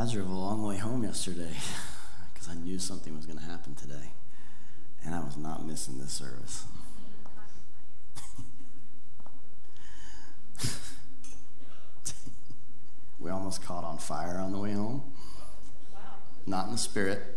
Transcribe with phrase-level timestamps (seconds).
[0.00, 1.50] I drove a long way home yesterday
[2.32, 4.12] because I knew something was going to happen today,
[5.04, 6.66] and I was not missing this service.
[13.18, 15.02] we almost caught on fire on the way home.
[16.46, 17.36] Not in the spirit,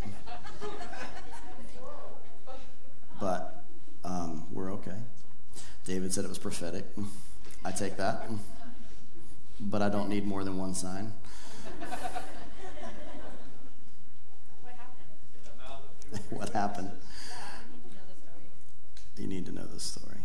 [3.19, 3.63] but
[4.03, 4.97] um, we're okay.
[5.83, 6.85] David said it was prophetic.
[7.65, 8.29] I take that,
[9.59, 11.13] but I don't need more than one sign.
[16.29, 16.91] what happened?
[19.17, 20.17] You need to know the story.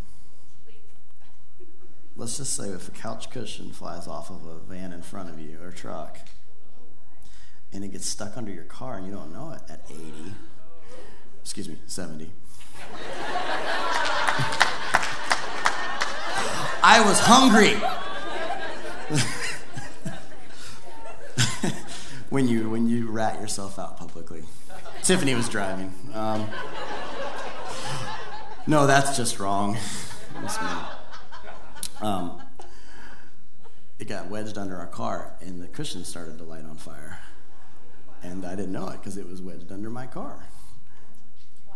[2.16, 5.38] Let's just say if a couch cushion flies off of a van in front of
[5.38, 6.18] you or truck
[7.72, 10.32] and it gets stuck under your car and you don't know it at 80,
[11.42, 12.30] excuse me, 70.
[16.82, 17.74] I was hungry.
[22.30, 24.42] when you when you rat yourself out publicly.
[25.06, 25.94] Tiffany was driving.
[26.14, 26.48] Um,
[28.66, 29.74] no, that's just wrong.
[30.42, 30.48] Me.
[32.00, 32.42] Um,
[34.00, 37.20] it got wedged under our car, and the cushion started to light on fire.
[38.24, 40.48] And I didn't know it because it was wedged under my car.
[41.68, 41.74] Wow.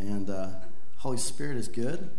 [0.00, 0.48] And uh,
[0.96, 2.10] Holy Spirit is good.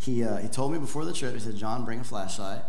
[0.00, 2.62] He, uh, he told me before the trip, he said, John, bring a flashlight.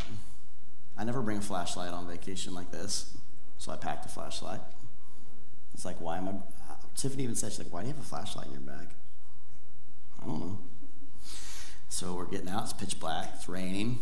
[1.00, 3.18] I never bring a flashlight on vacation like this,
[3.58, 4.62] so I packed a flashlight.
[5.74, 6.34] It's like, why am I?
[6.96, 8.88] Tiffany even said, she's like, why do you have a flashlight in your bag?
[10.22, 10.60] I don't know.
[11.90, 14.00] So we're getting out, it's pitch black, it's raining.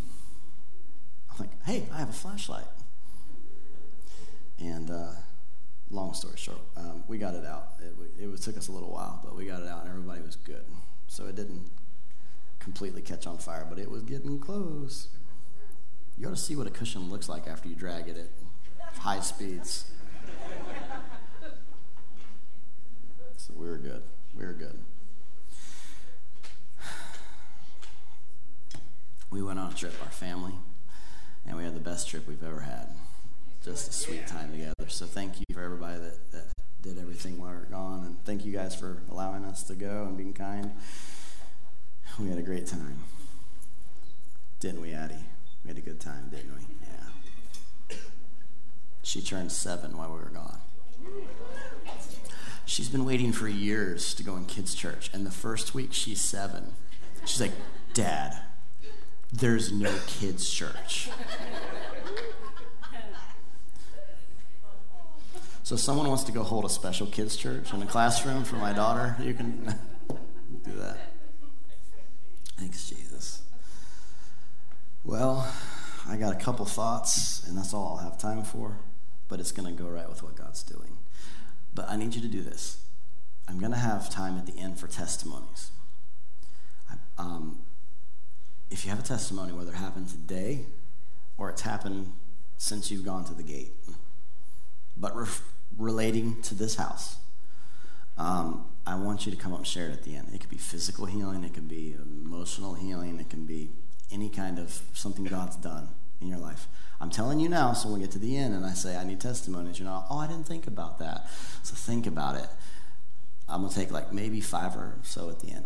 [1.32, 2.66] I'm like, hey, I have a flashlight.
[4.60, 5.12] And uh,
[5.90, 7.70] long story short, um, we got it out.
[7.80, 10.36] It, it took us a little while, but we got it out, and everybody was
[10.36, 10.64] good.
[11.08, 11.70] So it didn't
[12.60, 15.08] completely catch on fire, but it was getting close.
[16.18, 19.22] You ought to see what a cushion looks like after you drag it at high
[19.22, 19.92] speeds.
[23.42, 24.04] So we were good.
[24.38, 24.78] We were good.
[29.32, 30.54] We went on a trip, our family,
[31.48, 32.90] and we had the best trip we've ever had.
[33.66, 34.74] Just a sweet time together.
[34.90, 36.44] So thank you for everybody that, that
[36.84, 40.04] did everything while we were gone, and thank you guys for allowing us to go
[40.04, 40.72] and being kind.
[42.20, 43.00] We had a great time.
[44.60, 45.26] Didn't we, Addie?
[45.64, 46.62] We had a good time, didn't we?
[47.90, 47.98] Yeah.
[49.02, 50.60] She turned seven while we were gone.
[52.72, 56.22] She's been waiting for years to go in kids' church, and the first week she's
[56.22, 56.72] seven,
[57.26, 57.52] she's like,
[57.94, 58.34] Dad,
[59.30, 61.10] there's no kids' church.
[65.64, 68.72] So, someone wants to go hold a special kids' church in a classroom for my
[68.72, 69.66] daughter, you can
[70.64, 70.98] do that.
[72.58, 73.42] Thanks, Jesus.
[75.04, 75.54] Well,
[76.08, 78.78] I got a couple thoughts, and that's all I'll have time for,
[79.28, 80.96] but it's going to go right with what God's doing.
[81.74, 82.78] But I need you to do this.
[83.48, 85.72] I'm going to have time at the end for testimonies.
[87.18, 87.60] Um,
[88.70, 90.66] if you have a testimony, whether it happened today
[91.38, 92.14] or it's happened
[92.58, 93.74] since you've gone to the gate,
[94.98, 95.28] but re-
[95.78, 97.18] relating to this house,
[98.18, 100.30] um, I want you to come up and share it at the end.
[100.34, 103.70] It could be physical healing, it could be emotional healing, it can be
[104.12, 105.90] any kind of something God's done
[106.22, 106.68] in your life.
[107.00, 109.04] I'm telling you now, so when we get to the end and I say, I
[109.04, 111.28] need testimonies, you're not, oh, I didn't think about that.
[111.64, 112.48] So think about it.
[113.50, 115.66] I'm going to take like maybe five or so at the end.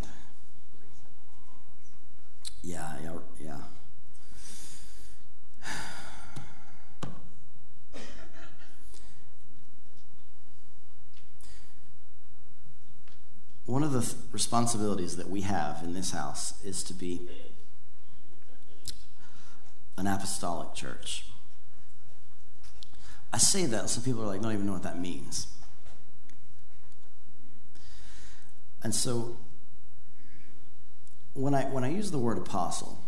[2.62, 3.60] Yeah, yeah, yeah.
[13.66, 17.28] one of the th- responsibilities that we have in this house is to be
[19.96, 21.26] an apostolic church.
[23.32, 25.48] I say that, some people are like, don't even know what that means.
[28.82, 29.36] And so,
[31.34, 33.02] when I, when I use the word apostle,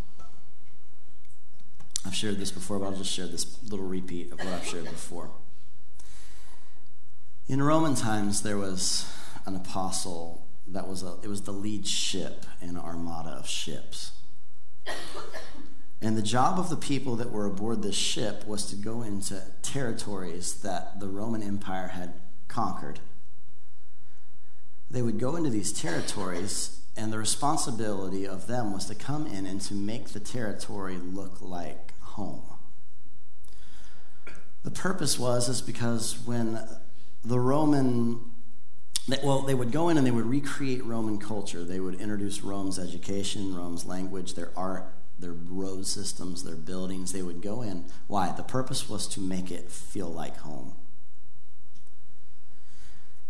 [2.05, 4.85] I've shared this before, but I'll just share this little repeat of what I've shared
[4.85, 5.31] before.
[7.49, 9.11] In Roman times, there was
[9.47, 14.13] an apostle that was a, it was the lead ship in an armada of ships.
[16.01, 19.43] And the job of the people that were aboard this ship was to go into
[19.63, 22.15] territories that the Roman Empire had
[22.47, 23.01] conquered.
[24.91, 29.45] They would go into these territories, and the responsibility of them was to come in
[29.45, 32.43] and to make the territory look like home.
[34.63, 36.61] The purpose was is because when
[37.25, 38.21] the Roman
[39.25, 41.65] well, they would go in and they would recreate Roman culture.
[41.65, 47.13] They would introduce Rome's education, Rome's language, their art, their road systems, their buildings.
[47.13, 47.87] They would go in.
[48.07, 48.33] Why?
[48.33, 50.75] The purpose was to make it feel like home.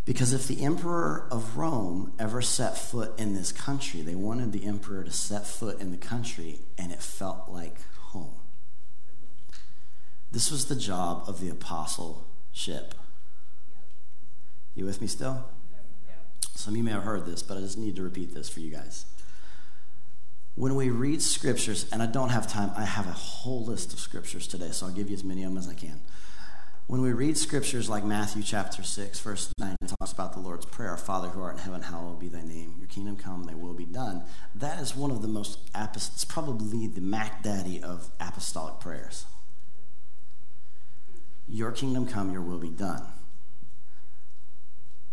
[0.04, 4.64] Because if the emperor of Rome ever set foot in this country, they wanted the
[4.64, 8.36] emperor to set foot in the country and it felt like home.
[10.32, 12.94] This was the job of the apostleship.
[14.74, 15.44] You with me still?
[16.54, 18.60] Some of you may have heard this, but I just need to repeat this for
[18.60, 19.04] you guys.
[20.58, 24.00] When we read scriptures, and I don't have time, I have a whole list of
[24.00, 26.00] scriptures today, so I'll give you as many of them as I can.
[26.88, 30.66] When we read scriptures like Matthew chapter 6, verse 9, it talks about the Lord's
[30.66, 32.74] Prayer, Father who art in heaven, hallowed be thy name.
[32.76, 34.24] Your kingdom come, thy will be done.
[34.52, 39.26] That is one of the most, it's probably the Mac Daddy of apostolic prayers.
[41.46, 43.04] Your kingdom come, your will be done.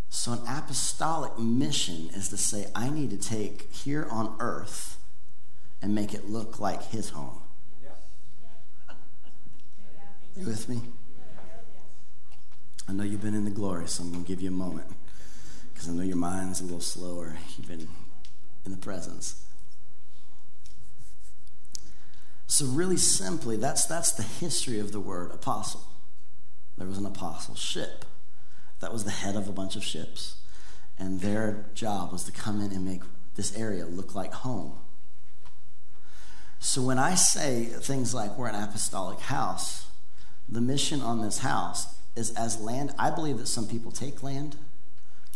[0.10, 4.98] So, an apostolic mission is to say, I need to take here on earth
[5.82, 7.42] and make it look like his home.
[10.36, 10.82] You with me?
[12.88, 14.88] I know you've been in the glory, so I'm going to give you a moment
[15.74, 17.38] because I know your mind's a little slower.
[17.58, 17.88] You've been
[18.66, 19.42] in the presence.
[22.48, 25.84] So, really simply, that's, that's the history of the word apostle.
[26.78, 28.06] There was an apostle ship
[28.82, 30.36] that was the head of a bunch of ships,
[31.00, 33.02] and their job was to come in and make
[33.36, 34.74] this area look like home.
[36.66, 39.86] So, when I say things like we're an apostolic house,
[40.50, 41.86] the mission on this house
[42.16, 42.92] is as land.
[42.98, 44.58] I believe that some people take land,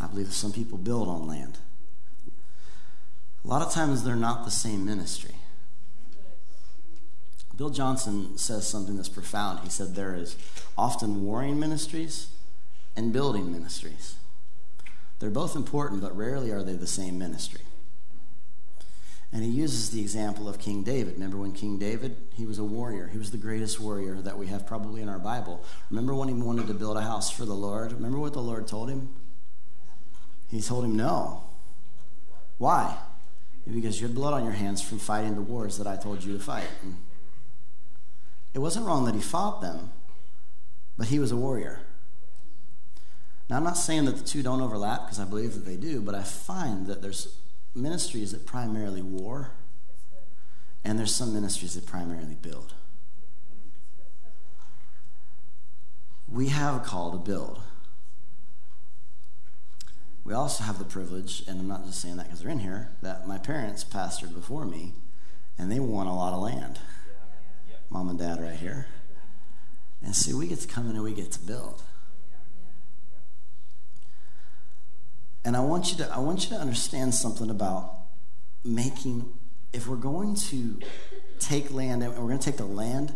[0.02, 1.60] I believe that some people build on land.
[3.46, 5.36] A lot of times they're not the same ministry.
[7.56, 9.60] Bill Johnson says something that's profound.
[9.60, 10.36] He said there is
[10.76, 12.30] often warring ministries
[12.96, 14.16] and building ministries.
[15.20, 17.62] They're both important, but rarely are they the same ministry.
[19.32, 21.14] And he uses the example of King David.
[21.14, 23.08] Remember when King David, he was a warrior.
[23.08, 25.64] He was the greatest warrior that we have probably in our Bible.
[25.92, 27.94] Remember when he wanted to build a house for the Lord?
[27.94, 29.10] Remember what the Lord told him?
[30.50, 31.44] He told him no.
[32.58, 32.98] Why?
[33.72, 36.34] Because you had blood on your hands from fighting the wars that I told you
[36.34, 36.68] to fight.
[36.82, 36.98] And
[38.56, 39.92] it wasn't wrong that he fought them,
[40.98, 41.82] but he was a warrior.
[43.48, 46.02] Now, I'm not saying that the two don't overlap because I believe that they do,
[46.02, 47.36] but I find that there's
[47.76, 49.52] ministries that primarily war,
[50.84, 52.74] and there's some ministries that primarily build.
[56.28, 57.62] We have a call to build.
[60.24, 62.92] We also have the privilege, and I'm not just saying that because they're in here,
[63.02, 64.94] that my parents pastored before me,
[65.58, 66.80] and they won a lot of land.
[67.90, 68.88] Mom and dad right here.
[70.04, 71.82] And see, we get to come in and we get to build.
[75.50, 77.92] And I want you to I want you to understand something about
[78.64, 79.34] making
[79.74, 80.78] if we're going to
[81.40, 83.16] take land and we're going to take the land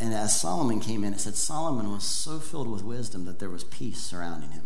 [0.00, 3.50] and as Solomon came in it said Solomon was so filled with wisdom that there
[3.50, 4.64] was peace surrounding him.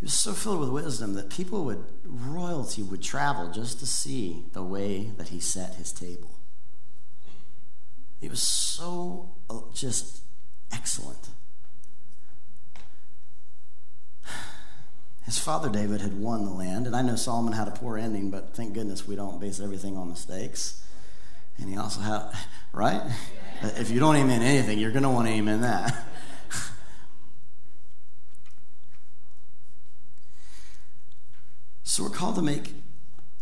[0.00, 4.46] He was so filled with wisdom that people would royalty would travel just to see
[4.54, 6.34] the way that he set his table.
[8.20, 10.22] He was so uh, just
[10.72, 11.28] excellent.
[15.26, 18.30] His father David had won the land, and I know Solomon had a poor ending,
[18.30, 20.84] but thank goodness we don't base everything on mistakes.
[21.58, 22.30] And he also had,
[22.72, 23.02] right?
[23.60, 26.06] If you don't amen anything, you're going to want to amen that.
[31.82, 32.74] so we're called to make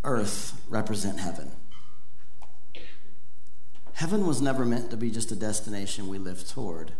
[0.04, 1.52] earth represent heaven.
[3.92, 6.92] Heaven was never meant to be just a destination we live toward.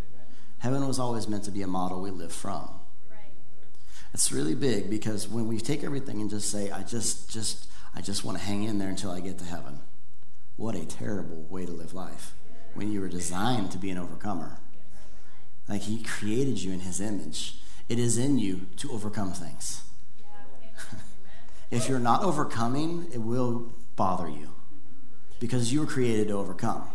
[0.59, 2.69] Heaven was always meant to be a model we live from.
[4.15, 7.67] It's really big because when we take everything and just say, I just, just,
[7.97, 9.81] I just want to hang in there until I get to heaven.
[10.57, 12.33] What a terrible way to live life
[12.75, 14.59] when you were designed to be an overcomer.
[15.69, 17.59] Like he created you in his image.
[17.89, 19.83] It is in you to overcome things.
[21.73, 24.51] if you're not overcoming, it will bother you
[25.41, 26.89] because you were created to overcome.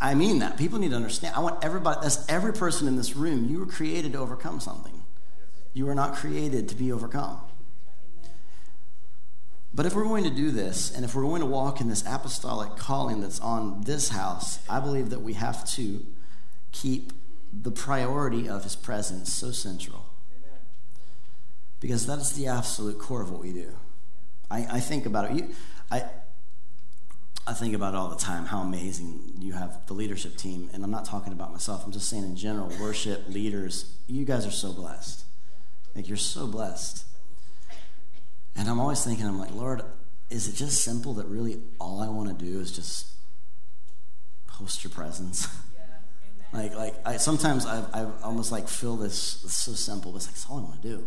[0.00, 0.56] I mean that.
[0.56, 1.36] People need to understand.
[1.36, 5.01] I want everybody, that's every person in this room, you were created to overcome something.
[5.74, 7.40] You were not created to be overcome.
[9.74, 12.04] But if we're going to do this, and if we're going to walk in this
[12.06, 16.04] apostolic calling that's on this house, I believe that we have to
[16.72, 17.12] keep
[17.52, 20.06] the priority of his presence so central.
[21.80, 23.70] Because that is the absolute core of what we do.
[24.50, 25.36] I, I think about it.
[25.36, 25.48] You,
[25.90, 26.04] I,
[27.46, 30.70] I think about it all the time how amazing you have the leadership team.
[30.72, 34.46] And I'm not talking about myself, I'm just saying in general, worship, leaders, you guys
[34.46, 35.24] are so blessed.
[35.94, 37.04] Like, you're so blessed.
[38.56, 39.82] And I'm always thinking, I'm like, Lord,
[40.30, 43.06] is it just simple that really all I want to do is just
[44.48, 45.48] host your presence?
[46.52, 50.26] Like, like I, sometimes I, I almost like feel this, it's so simple, but it's
[50.26, 51.06] like, it's all I want to do.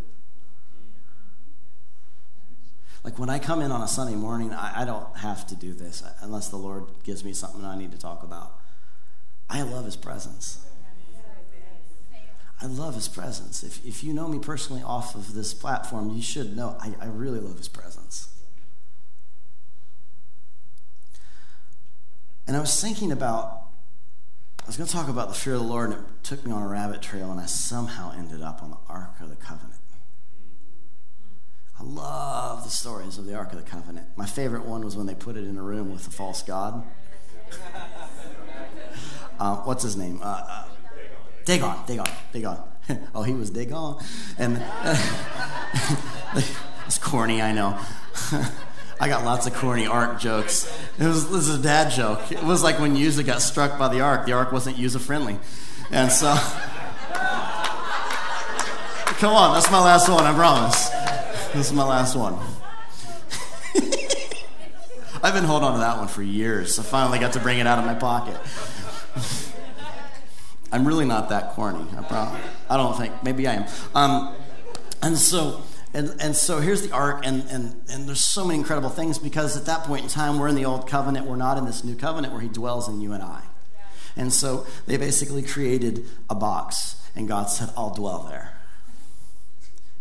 [3.04, 5.74] Like when I come in on a Sunday morning, I, I don't have to do
[5.74, 8.60] this unless the Lord gives me something I need to talk about.
[9.48, 10.66] I love His presence.
[12.66, 13.62] I love His presence.
[13.62, 17.06] If, if you know me personally off of this platform, you should know I, I
[17.06, 18.34] really love His presence.
[22.48, 23.68] And I was thinking about,
[24.64, 26.52] I was going to talk about the fear of the Lord, and it took me
[26.52, 29.82] on a rabbit trail, and I somehow ended up on the Ark of the Covenant.
[31.80, 34.08] I love the stories of the Ark of the Covenant.
[34.16, 36.84] My favorite one was when they put it in a room with a false god.
[39.38, 40.22] Uh, what's his name?
[40.24, 40.66] Uh, uh,
[41.46, 41.78] Dagon.
[41.86, 42.08] Dagon.
[42.34, 42.58] Dagon.
[43.14, 43.98] oh, he was Dagon.
[44.38, 44.58] And
[46.86, 47.80] it's corny, I know.
[49.00, 50.66] I got lots of corny ark jokes.
[50.98, 52.32] It was this is a dad joke.
[52.32, 54.26] It was like when Uzzah got struck by the ark.
[54.26, 55.38] The ark wasn't user friendly,
[55.92, 56.34] and so.
[59.20, 60.24] Come on, that's my last one.
[60.24, 60.90] I promise.
[61.54, 62.38] This is my last one.
[65.24, 66.78] I've been holding on to that one for years.
[66.80, 68.38] I finally got to bring it out of my pocket.
[70.76, 71.86] I'm really not that corny.
[71.98, 73.24] I, probably, I don't think.
[73.24, 73.66] Maybe I am.
[73.96, 74.36] Um,
[75.02, 75.62] and so,
[75.94, 79.56] and, and so here's the ark, and, and, and there's so many incredible things because
[79.56, 81.28] at that point in time, we're in the old covenant.
[81.28, 83.44] We're not in this new covenant where he dwells in you and I.
[84.18, 88.58] And so they basically created a box, and God said, I'll dwell there.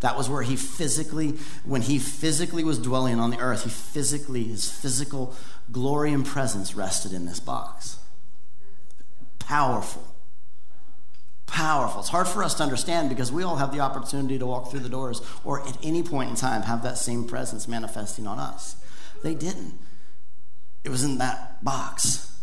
[0.00, 4.43] That was where he physically, when he physically was dwelling on the earth, he physically,
[4.43, 5.37] his physical
[5.71, 7.99] glory and presence rested in this box.
[9.38, 10.13] Powerful.
[11.54, 12.00] Powerful.
[12.00, 14.80] It's hard for us to understand because we all have the opportunity to walk through
[14.80, 18.75] the doors or at any point in time have that same presence manifesting on us.
[19.23, 19.78] They didn't.
[20.82, 22.37] It was in that box.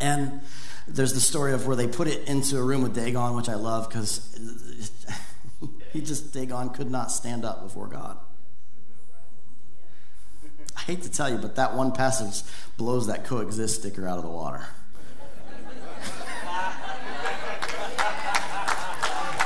[0.00, 0.40] And
[0.88, 3.54] there's the story of where they put it into a room with Dagon, which I
[3.54, 4.36] love because
[5.92, 8.18] he just, Dagon could not stand up before God.
[10.76, 12.42] I hate to tell you, but that one passage
[12.76, 14.66] blows that coexist sticker out of the water.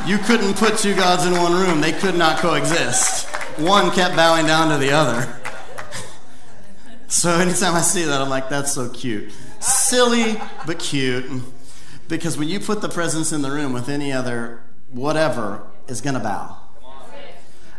[0.07, 3.27] You couldn't put two gods in one room, they could not coexist.
[3.59, 5.41] One kept bowing down to the other.
[7.09, 9.33] So anytime I see that, I'm like, that's so cute.
[9.61, 11.25] Silly, but cute.
[12.09, 16.15] Because when you put the presence in the room with any other whatever, is going
[16.15, 16.66] to bow.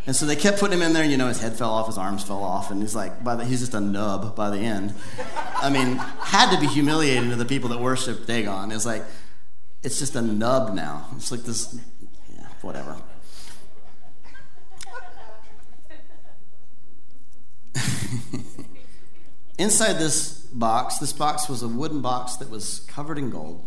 [0.08, 1.04] And so they kept putting him in there.
[1.04, 3.44] You know, his head fell off, his arms fell off, and he's like, by the,
[3.44, 4.94] he's just a nub by the end.
[5.56, 8.72] I mean, had to be humiliating to the people that worshiped Dagon.
[8.72, 9.04] It's like,
[9.82, 11.06] it's just a nub now.
[11.14, 11.78] It's like this,
[12.34, 12.96] yeah, whatever.
[19.58, 23.62] Inside this box, this box was a wooden box that was covered in gold.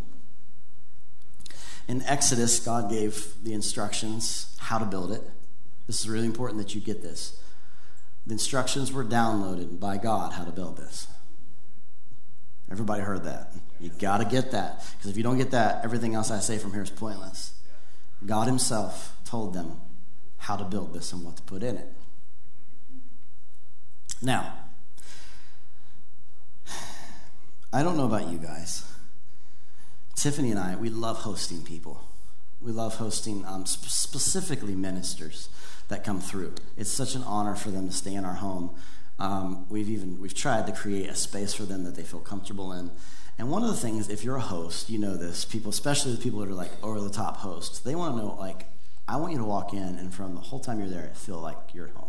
[1.88, 5.22] In Exodus, God gave the instructions how to build it.
[5.92, 7.38] This is really important that you get this.
[8.26, 11.06] The instructions were downloaded by God how to build this.
[12.72, 13.52] Everybody heard that.
[13.78, 14.86] You got to get that.
[14.96, 17.56] Because if you don't get that, everything else I say from here is pointless.
[18.26, 19.82] God Himself told them
[20.38, 21.92] how to build this and what to put in it.
[24.22, 24.54] Now,
[27.74, 28.90] I don't know about you guys.
[30.16, 32.02] Tiffany and I, we love hosting people.
[32.62, 35.50] We love hosting um, sp- specifically ministers
[35.92, 36.56] that come through.
[36.78, 38.72] It's such an honor for them to stay in our home.
[39.20, 42.72] Um, we've even we've tried to create a space for them that they feel comfortable
[42.74, 42.90] in.
[43.38, 45.46] And one of the things, if you're a host, you know this.
[45.46, 48.36] People, especially the people that are like over the top hosts, they want to know
[48.40, 48.66] like,
[49.08, 51.58] I want you to walk in and from the whole time you're there, feel like
[51.74, 52.08] you're at home.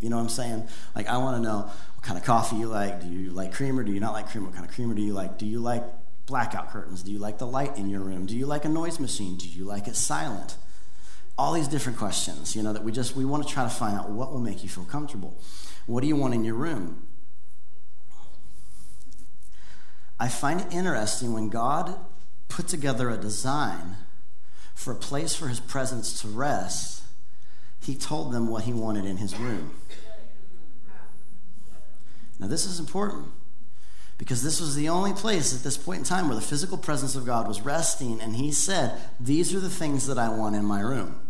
[0.00, 0.68] You know what I'm saying?
[0.94, 3.00] Like, I want to know what kind of coffee you like.
[3.00, 3.82] Do you like creamer?
[3.82, 4.46] Do you not like creamer?
[4.46, 5.38] What kind of creamer do you like?
[5.38, 5.82] Do you like
[6.26, 7.02] blackout curtains?
[7.02, 8.26] Do you like the light in your room?
[8.26, 9.36] Do you like a noise machine?
[9.36, 10.56] Do you like it silent?
[11.38, 13.98] All these different questions, you know, that we just we want to try to find
[13.98, 15.36] out what will make you feel comfortable.
[15.86, 17.06] What do you want in your room?
[20.20, 21.96] I find it interesting when God
[22.48, 23.96] put together a design
[24.74, 27.02] for a place for his presence to rest,
[27.80, 29.74] he told them what he wanted in his room.
[32.38, 33.26] Now, this is important
[34.18, 37.16] because this was the only place at this point in time where the physical presence
[37.16, 40.64] of God was resting, and he said, These are the things that I want in
[40.64, 41.20] my room.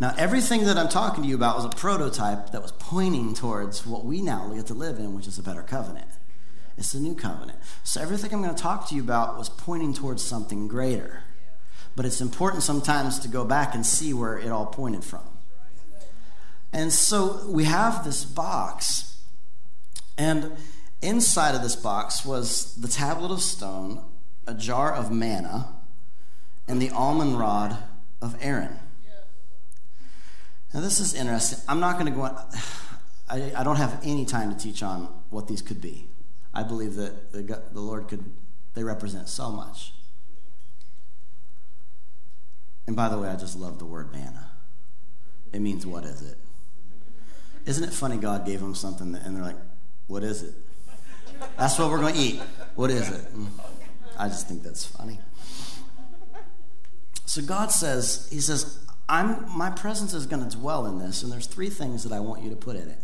[0.00, 3.86] Now, everything that I'm talking to you about was a prototype that was pointing towards
[3.86, 6.08] what we now get to live in, which is a better covenant.
[6.76, 7.58] It's the new covenant.
[7.84, 11.22] So, everything I'm going to talk to you about was pointing towards something greater.
[11.94, 15.22] But it's important sometimes to go back and see where it all pointed from.
[16.72, 19.16] And so we have this box
[20.16, 20.52] and
[21.02, 24.02] Inside of this box was the tablet of stone,
[24.46, 25.68] a jar of manna,
[26.68, 27.78] and the almond rod
[28.20, 28.78] of Aaron.
[30.72, 31.58] Now, this is interesting.
[31.68, 32.36] I'm not going to go on,
[33.28, 36.08] I, I don't have any time to teach on what these could be.
[36.52, 38.24] I believe that the, the Lord could,
[38.74, 39.92] they represent so much.
[42.86, 44.50] And by the way, I just love the word manna.
[45.52, 46.38] It means, what is it?
[47.66, 49.56] Isn't it funny God gave them something and they're like,
[50.06, 50.54] what is it?
[51.56, 52.40] That's what we're going to eat.
[52.74, 53.34] What is it?
[53.34, 53.46] Mm.
[54.18, 55.18] I just think that's funny.
[57.26, 61.32] So God says, He says, I'm, my presence is going to dwell in this, and
[61.32, 62.98] there's three things that I want you to put in it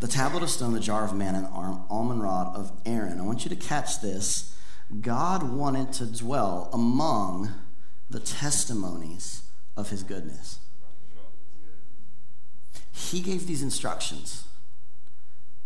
[0.00, 3.18] the tablet of stone, the jar of manna, and the almond rod of Aaron.
[3.18, 4.56] I want you to catch this.
[5.00, 7.52] God wanted to dwell among
[8.08, 9.42] the testimonies
[9.76, 10.60] of his goodness.
[12.92, 14.44] He gave these instructions.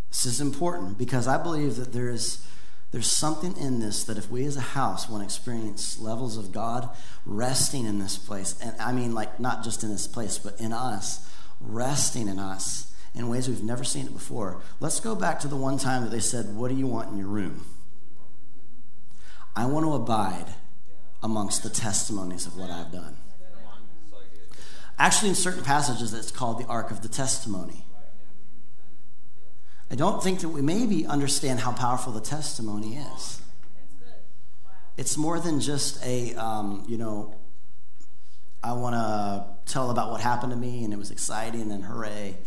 [0.08, 2.44] This is important because I believe that there is
[2.92, 6.52] there's something in this that if we as a house want to experience levels of
[6.52, 6.90] God
[7.24, 10.72] resting in this place, and I mean like not just in this place, but in
[10.72, 14.60] us, resting in us in ways we've never seen it before.
[14.78, 17.18] Let's go back to the one time that they said, What do you want in
[17.18, 17.64] your room?
[19.56, 20.46] I want to abide
[21.22, 23.16] amongst the testimonies of what I've done.
[24.98, 27.84] Actually, in certain passages, it's called the Ark of the Testimony.
[29.92, 33.42] I don't think that we maybe understand how powerful the testimony is.
[34.96, 37.34] It's more than just a, um, you know,
[38.64, 42.38] I want to tell about what happened to me and it was exciting and hooray.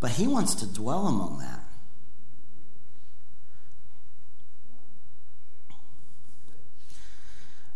[0.00, 1.64] But he wants to dwell among that.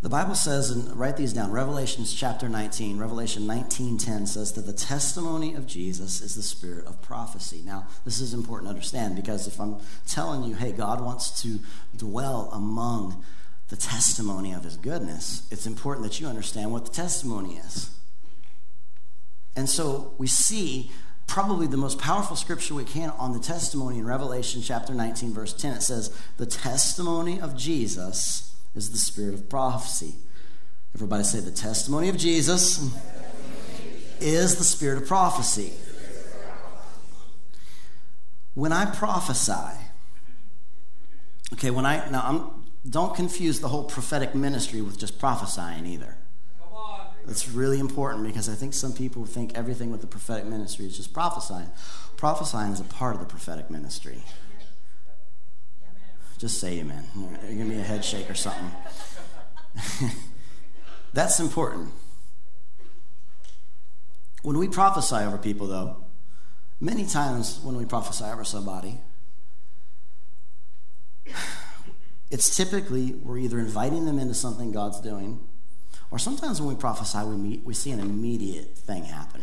[0.04, 4.74] The Bible says, and write these down, Revelations chapter 19, Revelation 19:10 says that the
[4.74, 7.62] testimony of Jesus is the spirit of prophecy.
[7.64, 11.58] Now, this is important to understand because if I'm telling you, hey, God wants to
[11.96, 13.24] dwell among
[13.70, 17.88] the testimony of his goodness, it's important that you understand what the testimony is.
[19.56, 20.92] And so we see
[21.26, 25.54] probably the most powerful scripture we can on the testimony in Revelation chapter 19, verse
[25.54, 25.76] 10.
[25.76, 30.14] It says, The testimony of Jesus is the spirit of prophecy.
[30.94, 32.94] Everybody say the testimony of Jesus
[34.20, 35.72] is the spirit of prophecy.
[38.54, 39.76] When I prophesy,
[41.54, 46.16] okay, when I now I'm don't confuse the whole prophetic ministry with just prophesying either.
[47.26, 50.94] It's really important because I think some people think everything with the prophetic ministry is
[50.94, 51.70] just prophesying.
[52.18, 54.22] Prophesying is a part of the prophetic ministry.
[56.38, 57.04] Just say amen.
[57.48, 58.70] Give me a head shake or something.
[61.12, 61.90] That's important.
[64.42, 66.04] When we prophesy over people, though,
[66.80, 68.98] many times when we prophesy over somebody,
[72.30, 75.40] it's typically we're either inviting them into something God's doing,
[76.10, 79.42] or sometimes when we prophesy, we, meet, we see an immediate thing happen.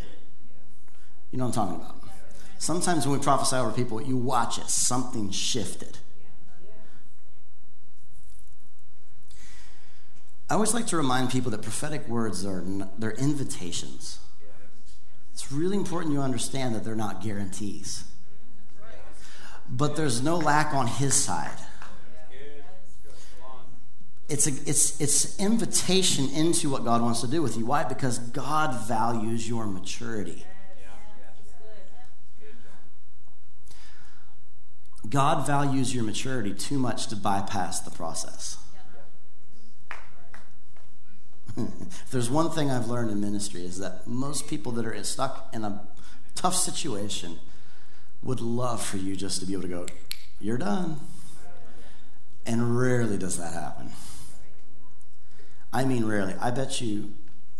[1.31, 1.95] You know what I'm talking about?
[2.59, 5.97] Sometimes when we prophesy over people, you watch it, something shifted.
[10.51, 12.61] I always like to remind people that prophetic words are
[12.97, 14.19] they're invitations.
[15.31, 18.03] It's really important you understand that they're not guarantees.
[19.69, 21.57] But there's no lack on his side.
[24.27, 27.65] It's, a, it's, it's invitation into what God wants to do with you.
[27.65, 27.85] Why?
[27.85, 30.45] Because God values your maturity.
[35.09, 38.57] God values your maturity too much to bypass the process.
[41.57, 45.49] If there's one thing I've learned in ministry is that most people that are stuck
[45.53, 45.81] in a
[46.35, 47.39] tough situation
[48.23, 49.85] would love for you just to be able to go,
[50.39, 50.99] you're done.
[52.45, 53.91] And rarely does that happen.
[55.73, 56.35] I mean, rarely.
[56.39, 57.13] I bet you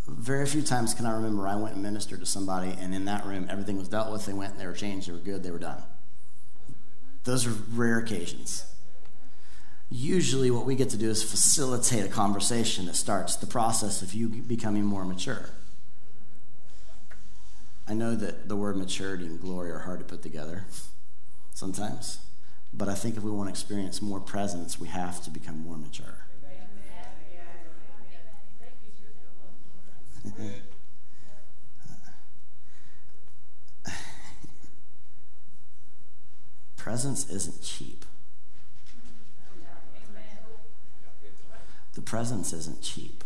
[0.08, 3.26] very few times can I remember I went and ministered to somebody, and in that
[3.26, 4.26] room, everything was dealt with.
[4.26, 5.82] They went, they were changed, they were good, they were done.
[7.24, 8.66] Those are rare occasions
[9.92, 14.14] usually what we get to do is facilitate a conversation that starts the process of
[14.14, 15.50] you becoming more mature.
[17.88, 20.64] I know that the word maturity and glory are hard to put together
[21.54, 22.20] sometimes,
[22.74, 25.76] but I think if we want to experience more presence, we have to become more
[25.76, 26.20] mature.
[36.78, 38.06] presence isn't cheap.
[41.94, 43.24] The presence isn't cheap.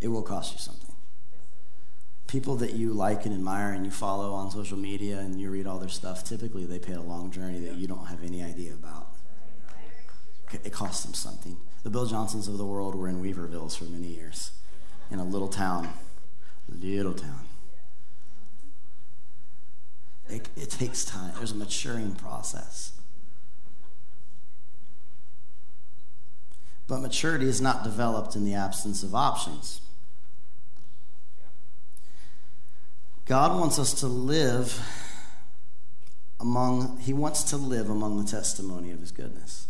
[0.00, 0.94] It will cost you something.
[2.34, 5.68] people that you like and admire and you follow on social media and you read
[5.68, 8.72] all their stuff, typically they paid a long journey that you don't have any idea
[8.72, 9.06] about.
[10.64, 11.56] It cost them something.
[11.84, 14.50] The Bill Johnsons of the world were in Weavervilles for many years,
[15.12, 15.90] in a little town,
[16.68, 17.46] little town.
[20.28, 21.34] It, it takes time.
[21.36, 22.92] There's a maturing process.
[26.86, 29.80] But maturity is not developed in the absence of options.
[33.26, 34.80] God wants us to live
[36.38, 39.66] among, He wants to live among the testimony of His goodness.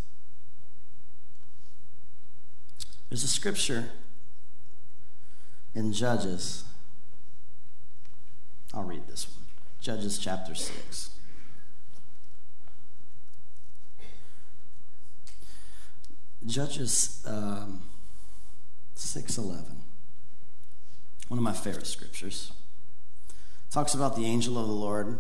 [3.09, 3.91] There's a scripture
[5.73, 6.65] in Judges.
[8.73, 9.47] I'll read this one
[9.81, 11.11] Judges chapter 6.
[16.47, 17.83] Judges um,
[18.97, 19.65] 6.11.
[21.29, 22.53] One of my favorite scriptures.
[23.71, 25.19] Talks about the angel of the Lord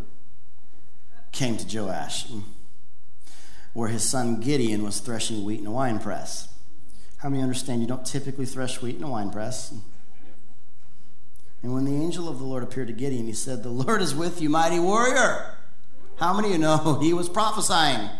[1.32, 2.26] came to Joash,
[3.72, 6.48] where his son Gideon was threshing wheat in a wine press.
[7.18, 9.74] How many understand you don't typically thresh wheat in a wine press?
[11.62, 14.14] And when the angel of the Lord appeared to Gideon, he said, The Lord is
[14.14, 15.56] with you, mighty warrior.
[16.16, 18.10] How many of you know he was prophesying?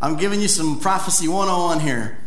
[0.00, 2.18] I'm giving you some prophecy 101 here.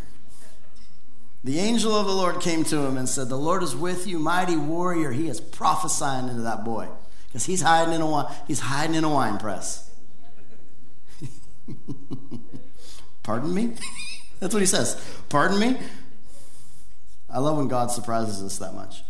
[1.43, 4.19] The angel of the Lord came to him and said, The Lord is with you,
[4.19, 5.12] mighty warrior.
[5.12, 6.89] He is prophesying into that boy.
[7.27, 9.89] Because he's hiding in a wine, he's hiding in a wine press.
[13.23, 13.75] Pardon me?
[14.39, 15.01] That's what he says.
[15.30, 15.77] Pardon me?
[17.30, 19.03] I love when God surprises us that much.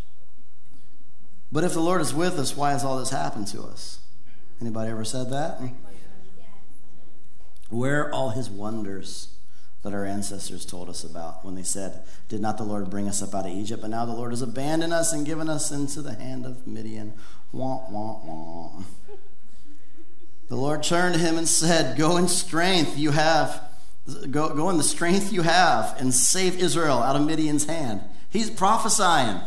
[1.52, 4.00] But if the Lord is with us, why has all this happened to us?
[4.60, 5.62] Anybody ever said that?
[7.69, 9.30] Where are all his wonders
[9.84, 13.21] that our ancestors told us about when they said, Did not the Lord bring us
[13.21, 13.82] up out of Egypt?
[13.82, 17.13] But now the Lord has abandoned us and given us into the hand of Midian.
[17.51, 18.84] Wah, wah, wah.
[20.49, 23.62] The Lord turned to him and said, Go in strength you have.
[24.32, 28.01] Go, go in the strength you have and save Israel out of Midian's hand.
[28.30, 29.41] He's prophesying.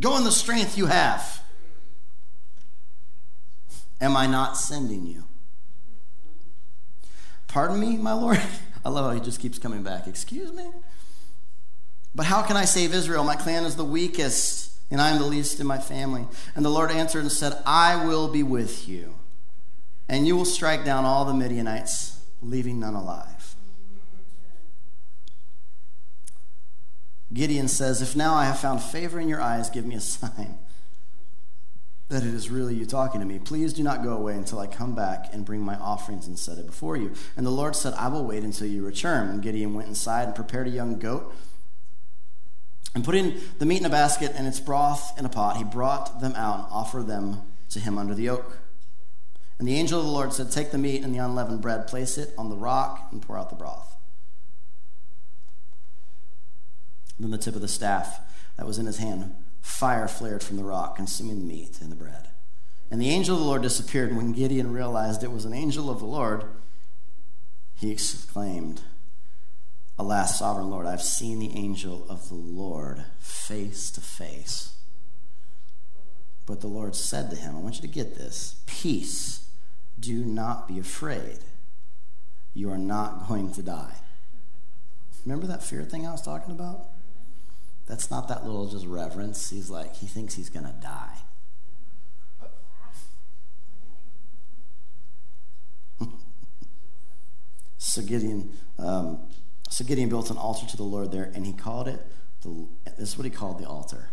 [0.00, 1.42] Go in the strength you have.
[4.00, 5.24] Am I not sending you?
[7.54, 8.42] Pardon me, my Lord?
[8.84, 10.08] I love how he just keeps coming back.
[10.08, 10.72] Excuse me?
[12.12, 13.22] But how can I save Israel?
[13.22, 16.26] My clan is the weakest, and I am the least in my family.
[16.56, 19.14] And the Lord answered and said, I will be with you,
[20.08, 23.54] and you will strike down all the Midianites, leaving none alive.
[27.32, 30.58] Gideon says, If now I have found favor in your eyes, give me a sign
[32.08, 33.38] that it is really you talking to me.
[33.38, 36.58] Please do not go away until I come back and bring my offerings and set
[36.58, 37.12] it before you.
[37.36, 39.28] And the Lord said, I will wait until you return.
[39.28, 41.34] And Gideon went inside and prepared a young goat
[42.94, 45.56] and put in the meat in a basket and its broth in a pot.
[45.56, 48.58] He brought them out and offered them to him under the oak.
[49.58, 52.18] And the angel of the Lord said, Take the meat and the unleavened bread, place
[52.18, 53.96] it on the rock, and pour out the broth.
[57.18, 58.20] Then the tip of the staff
[58.56, 59.34] that was in his hand
[59.64, 62.28] fire flared from the rock, consuming the meat and the bread.
[62.90, 64.10] And the angel of the Lord disappeared.
[64.10, 66.44] And when Gideon realized it was an angel of the Lord,
[67.74, 68.82] he exclaimed,
[69.98, 74.74] Alas, sovereign Lord, I've seen the angel of the Lord face to face.
[76.44, 79.48] But the Lord said to him, I want you to get this peace,
[79.98, 81.38] do not be afraid.
[82.52, 83.94] You are not going to die.
[85.24, 86.90] Remember that fear thing I was talking about?
[87.86, 89.50] That's not that little just reverence.
[89.50, 91.18] He's like, he thinks he's going to die.
[97.78, 99.18] so Gideon, um,
[99.68, 102.00] so Gideon built an altar to the Lord there, and he called it.
[102.42, 102.66] The,
[102.98, 104.08] this is what he called the altar.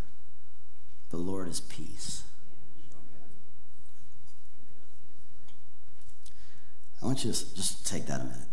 [1.09, 2.23] The Lord is peace.
[7.01, 8.47] I want you to just take that a minute.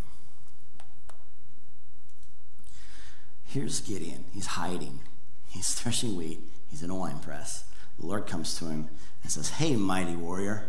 [3.49, 4.27] Here's Gideon.
[4.35, 5.01] He's hiding.
[5.49, 6.41] He's threshing wheat.
[6.71, 7.65] He's in a wine press.
[7.99, 8.89] The Lord comes to him
[9.23, 10.69] and says, Hey, mighty warrior.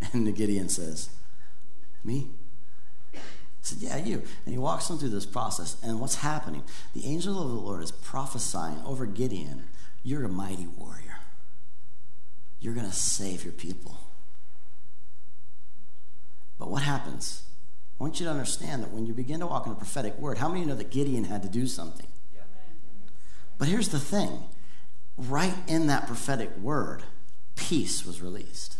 [0.12, 1.08] And the Gideon says,
[2.04, 2.28] Me?
[3.12, 3.18] He
[3.62, 4.22] said, Yeah, you.
[4.44, 5.78] And he walks him through this process.
[5.82, 6.62] And what's happening?
[6.92, 9.64] The angel of the Lord is prophesying over Gideon,
[10.02, 11.20] You're a mighty warrior.
[12.60, 13.98] You're going to save your people.
[16.58, 17.44] But what happens?
[17.98, 20.38] I want you to understand that when you begin to walk in a prophetic word,
[20.38, 22.06] how many know that Gideon had to do something?
[23.56, 24.44] But here's the thing
[25.16, 27.04] right in that prophetic word,
[27.54, 28.76] peace was released.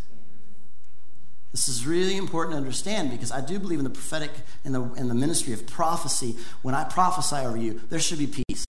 [1.53, 4.33] This is really important to understand because I do believe in the prophetic,
[4.64, 6.35] in the, in the ministry of prophecy.
[6.62, 8.64] When I prophesy over you, there should be peace.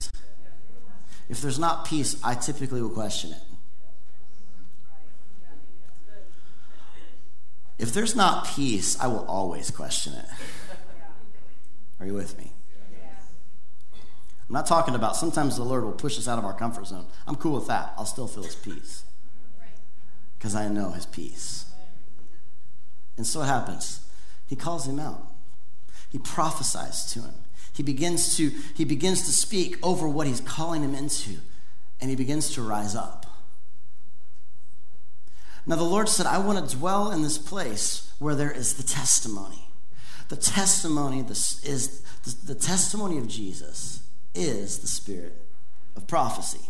[1.28, 3.42] If there's not peace, I typically will question it.
[7.78, 10.26] If there's not peace, I will always question it.
[12.00, 12.52] Are you with me?
[14.48, 17.08] I'm not talking about sometimes the Lord will push us out of our comfort zone.
[17.26, 17.94] I'm cool with that.
[17.98, 19.04] I'll still feel his peace
[20.38, 21.66] because I know his peace.
[23.18, 24.02] And so it happens?
[24.46, 25.32] He calls him out.
[26.12, 27.34] He prophesies to him.
[27.74, 31.38] He begins to he begins to speak over what he's calling him into
[32.00, 33.25] and he begins to rise up.
[35.66, 38.84] Now the Lord said, "I want to dwell in this place where there is the
[38.84, 39.70] testimony."
[40.28, 42.02] The testimony is
[42.46, 44.02] the testimony of Jesus
[44.34, 45.42] is the spirit
[45.96, 46.62] of prophecy.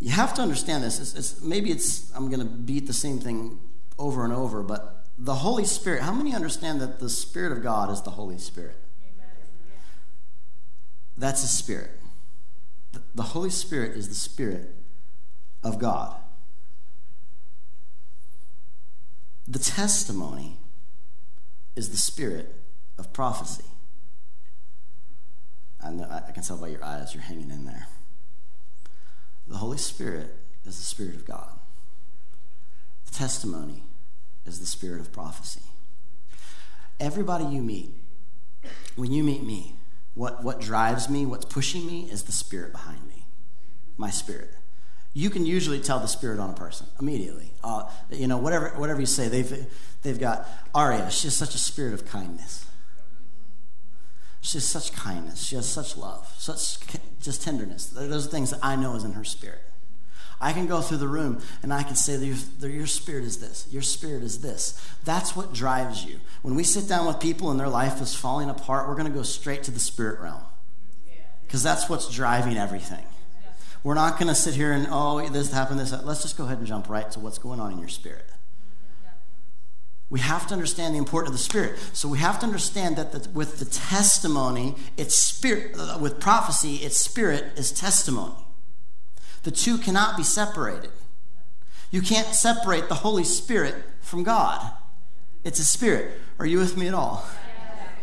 [0.00, 1.00] You have to understand this.
[1.00, 3.58] It's, it's, maybe it's, I'm going to beat the same thing
[3.98, 7.90] over and over, but the Holy Spirit, how many understand that the Spirit of God
[7.90, 8.76] is the Holy Spirit?
[9.02, 9.26] Amen.
[11.16, 11.90] That's a spirit.
[12.92, 14.74] The, the Holy Spirit is the Spirit
[15.62, 16.14] of God.
[19.46, 20.58] The testimony
[21.74, 22.54] is the spirit
[22.98, 23.64] of prophecy.
[25.82, 27.86] I, know, I can tell by your eyes you're hanging in there.
[29.46, 30.34] The Holy Spirit
[30.66, 31.50] is the Spirit of God.
[33.06, 33.84] The testimony
[34.44, 35.62] is the Spirit of prophecy.
[37.00, 37.94] Everybody you meet,
[38.96, 39.76] when you meet me,
[40.14, 43.24] what, what drives me, what's pushing me, is the Spirit behind me,
[43.96, 44.57] my Spirit.
[45.14, 47.50] You can usually tell the Spirit on a person immediately.
[47.64, 49.66] Uh, you know, whatever, whatever you say, they've,
[50.02, 52.66] they've got Aria, she has such a spirit of kindness.
[54.40, 55.44] She has such kindness.
[55.44, 56.78] She has such love, such
[57.20, 57.86] just tenderness.
[57.86, 59.62] Those are things that I know is in her spirit.
[60.40, 62.36] I can go through the room and I can say, your,
[62.70, 63.66] your spirit is this.
[63.72, 64.80] Your spirit is this.
[65.04, 66.20] That's what drives you.
[66.42, 69.12] When we sit down with people and their life is falling apart, we're going to
[69.12, 70.42] go straight to the spirit realm
[71.46, 73.04] because that's what's driving everything.
[73.84, 75.90] We're not going to sit here and, oh, this happened, this.
[75.90, 76.08] happened.
[76.08, 78.26] Let's just go ahead and jump right to what's going on in your spirit.
[80.10, 81.78] We have to understand the importance of the Spirit.
[81.92, 85.76] So we have to understand that the, with the testimony, it's spirit.
[85.78, 88.46] Uh, with prophecy, its spirit is testimony.
[89.42, 90.90] The two cannot be separated.
[91.90, 94.72] You can't separate the Holy Spirit from God.
[95.44, 96.18] It's a spirit.
[96.38, 97.26] Are you with me at all?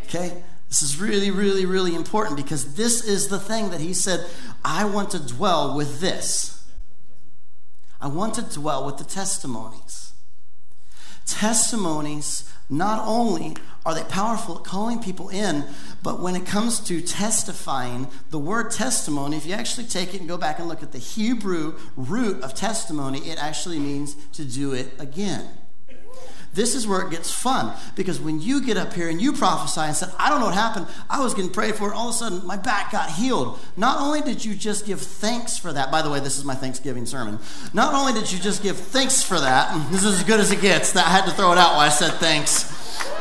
[0.04, 0.42] Okay?
[0.68, 4.26] This is really, really, really important because this is the thing that he said,
[4.64, 6.64] I want to dwell with this.
[8.00, 10.12] I want to dwell with the testimonies.
[11.24, 15.64] Testimonies, not only are they powerful at calling people in,
[16.02, 20.28] but when it comes to testifying, the word testimony, if you actually take it and
[20.28, 24.72] go back and look at the Hebrew root of testimony, it actually means to do
[24.72, 25.48] it again.
[26.56, 29.82] This is where it gets fun because when you get up here and you prophesy
[29.82, 32.14] and said, I don't know what happened, I was getting prayed for, and all of
[32.14, 33.60] a sudden my back got healed.
[33.76, 36.54] Not only did you just give thanks for that, by the way, this is my
[36.54, 37.38] Thanksgiving sermon.
[37.74, 40.62] Not only did you just give thanks for that, this is as good as it
[40.62, 42.72] gets, that I had to throw it out while I said thanks.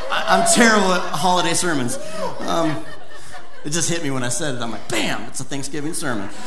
[0.09, 1.97] I, am terrible at holiday sermons.
[2.39, 2.85] Um,
[3.65, 4.61] it just hit me when I said it.
[4.61, 6.29] I'm like, bam, it's a Thanksgiving sermon.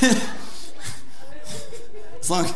[2.20, 2.46] as long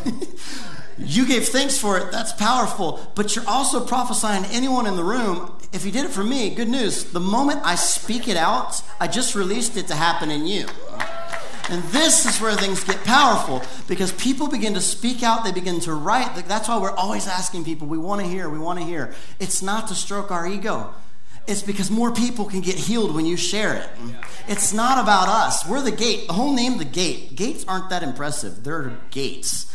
[0.99, 5.57] you gave thanks for it, that's powerful, but you're also prophesying anyone in the room.
[5.73, 7.05] If you did it for me, good news.
[7.05, 10.67] The moment I speak it out, I just released it to happen in you.
[11.71, 15.81] And this is where things get powerful because people begin to speak out, they begin
[15.81, 16.47] to write.
[16.47, 19.15] That's why we're always asking people, we want to hear, we want to hear.
[19.41, 20.95] It's not to stroke our ego.
[21.47, 23.89] It's because more people can get healed when you share it.
[24.49, 25.67] It's not about us.
[25.67, 26.27] We're the gate.
[26.27, 27.35] The whole name, the gate.
[27.35, 28.65] Gates aren't that impressive.
[28.65, 29.74] They're gates.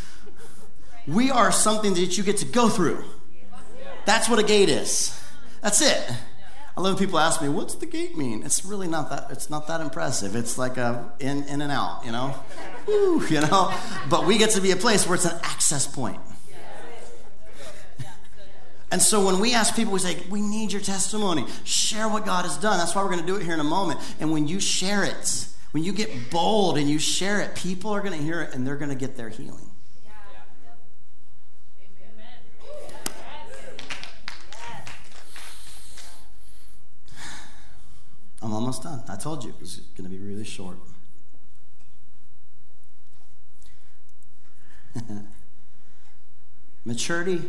[1.09, 3.03] We are something that you get to go through.
[4.05, 5.19] That's what a gate is.
[5.61, 6.11] That's it.
[6.77, 9.27] I love when people ask me, "What's the gate mean?" It's really not that.
[9.31, 10.35] It's not that impressive.
[10.35, 12.35] It's like a in in and out, you know,
[12.87, 13.73] Woo, you know.
[14.09, 16.21] But we get to be a place where it's an access point.
[18.91, 21.45] And so when we ask people, we say, We need your testimony.
[21.63, 22.77] Share what God has done.
[22.77, 23.99] That's why we're going to do it here in a moment.
[24.19, 28.01] And when you share it, when you get bold and you share it, people are
[28.01, 29.68] going to hear it and they're going to get their healing.
[38.49, 39.03] I'm almost done.
[39.07, 40.79] I told you it was going to be really short.
[46.83, 47.43] Maturity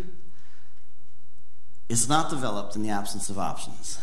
[1.88, 3.98] is not developed in the absence of options.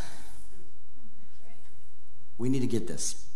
[2.39, 3.27] We need to get this.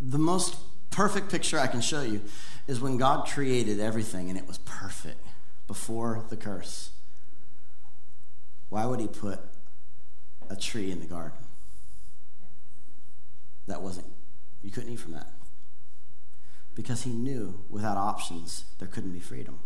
[0.00, 0.58] The most
[0.90, 2.20] perfect picture I can show you
[2.68, 5.26] is when God created everything and it was perfect
[5.66, 6.90] before the curse.
[8.68, 9.40] Why would He put
[10.50, 11.38] a tree in the garden.
[13.68, 14.06] That wasn't,
[14.62, 15.30] you couldn't eat from that.
[16.74, 19.58] Because he knew without options, there couldn't be freedom.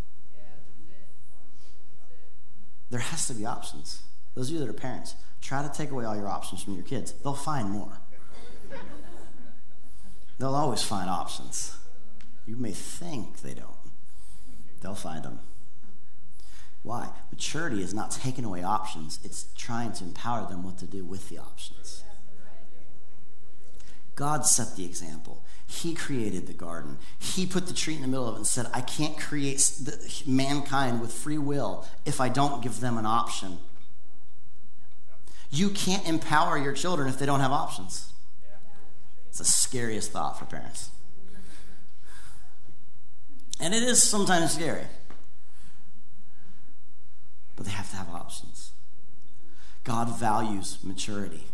[2.90, 4.02] There has to be options.
[4.34, 6.84] Those of you that are parents, try to take away all your options from your
[6.84, 7.12] kids.
[7.12, 7.98] They'll find more.
[10.38, 11.76] They'll always find options.
[12.46, 13.76] You may think they don't,
[14.80, 15.38] they'll find them.
[16.82, 17.10] Why?
[17.30, 21.28] Maturity is not taking away options, it's trying to empower them what to do with
[21.28, 22.02] the options.
[24.14, 25.42] God set the example.
[25.66, 26.98] He created the garden.
[27.18, 29.72] He put the tree in the middle of it and said, I can't create
[30.26, 33.58] mankind with free will if I don't give them an option.
[35.50, 38.12] You can't empower your children if they don't have options.
[39.28, 40.90] It's the scariest thought for parents.
[43.58, 44.86] And it is sometimes scary.
[47.56, 48.72] But they have to have options.
[49.84, 51.44] God values maturity.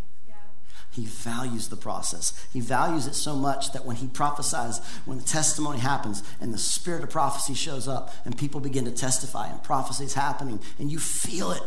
[0.98, 2.32] He values the process.
[2.52, 6.58] He values it so much that when he prophesies, when the testimony happens and the
[6.58, 10.90] spirit of prophecy shows up and people begin to testify and prophecy is happening and
[10.90, 11.62] you feel it,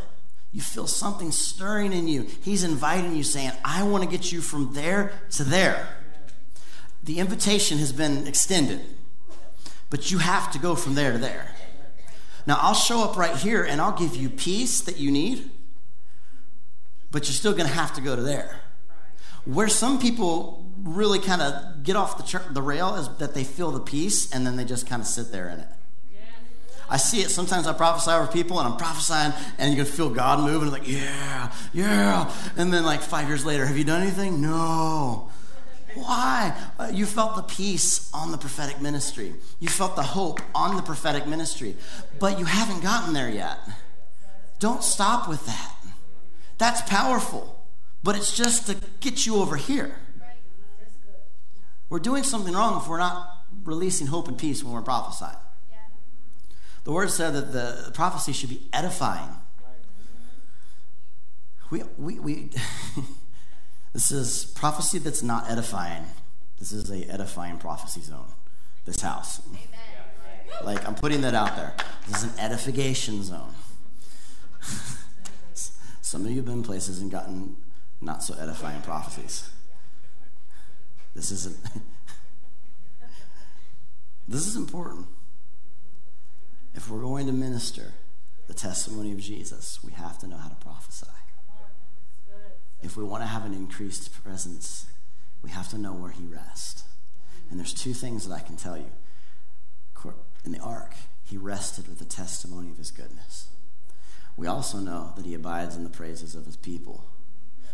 [0.51, 2.27] you feel something stirring in you.
[2.43, 5.87] He's inviting you, saying, I want to get you from there to there.
[7.01, 8.81] The invitation has been extended,
[9.89, 11.55] but you have to go from there to there.
[12.45, 15.51] Now, I'll show up right here and I'll give you peace that you need,
[17.11, 18.59] but you're still going to have to go to there.
[19.45, 23.43] Where some people really kind of get off the, tr- the rail is that they
[23.43, 25.67] feel the peace and then they just kind of sit there in it.
[26.89, 27.29] I see it.
[27.29, 30.69] Sometimes I prophesy over people and I'm prophesying and you can feel God moving.
[30.69, 32.29] Like, yeah, yeah.
[32.57, 34.41] And then like five years later, have you done anything?
[34.41, 35.29] No.
[35.95, 36.53] Why?
[36.77, 39.33] Uh, you felt the peace on the prophetic ministry.
[39.61, 41.77] You felt the hope on the prophetic ministry.
[42.19, 43.57] But you haven't gotten there yet.
[44.59, 45.75] Don't stop with that.
[46.57, 47.60] That's powerful
[48.03, 49.95] but it's just to get you over here.
[51.89, 53.27] We're doing something wrong if we're not
[53.63, 55.35] releasing hope and peace when we're prophesying.
[56.83, 59.29] The word said that the prophecy should be edifying.
[61.69, 62.49] We, we, we
[63.93, 66.05] this is prophecy that's not edifying.
[66.59, 68.27] This is a edifying prophecy zone.
[68.85, 69.41] This house.
[69.49, 69.69] Amen.
[70.63, 71.73] Like I'm putting that out there.
[72.07, 73.53] This is an edification zone.
[76.01, 77.55] Some of you have been places and gotten
[78.01, 79.49] not so edifying prophecies.
[81.15, 81.57] This isn't.
[84.27, 85.07] this is important.
[86.73, 87.93] If we're going to minister
[88.47, 91.07] the testimony of Jesus, we have to know how to prophesy.
[92.81, 94.87] If we want to have an increased presence,
[95.43, 96.83] we have to know where he rests.
[97.49, 98.91] And there's two things that I can tell you.
[100.43, 103.49] In the ark, he rested with the testimony of his goodness.
[104.35, 107.05] We also know that he abides in the praises of his people.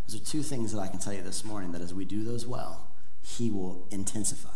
[0.07, 2.23] Those are two things that I can tell you this morning that as we do
[2.23, 2.87] those well,
[3.21, 4.49] He will intensify.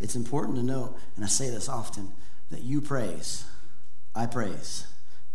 [0.00, 2.12] It's important to note, and I say this often,
[2.50, 3.44] that you praise,
[4.14, 4.86] I praise.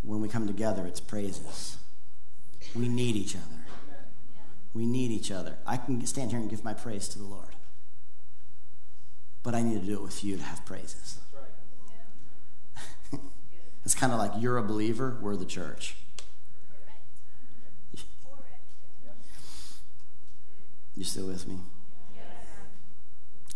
[0.04, 1.78] When we come together, it's praises.
[2.76, 3.46] We need each other.
[4.74, 5.58] We need each other.
[5.68, 7.56] I can stand here and give my praise to the Lord.
[9.44, 11.20] But I need to do it with you to have praises.
[13.86, 15.98] it's kind of like you're a believer, we're the church.
[20.96, 21.60] You still with me?
[22.16, 22.26] Yes.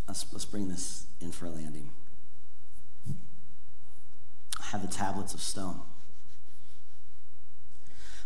[0.07, 1.89] Let's, let's bring this in for a landing.
[4.59, 5.81] I have the tablets of stone.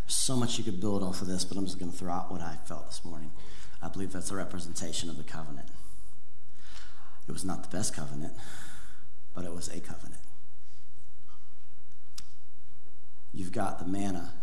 [0.06, 2.12] There's so much you could build off of this, but I'm just going to throw
[2.12, 3.32] out what I felt this morning.
[3.82, 5.69] I believe that's a representation of the covenant.
[7.28, 8.34] It was not the best covenant,
[9.34, 10.22] but it was a covenant.
[13.34, 14.34] You've got the manna.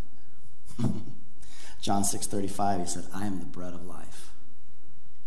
[1.80, 4.30] John 6:35 he said, "I am the bread of life."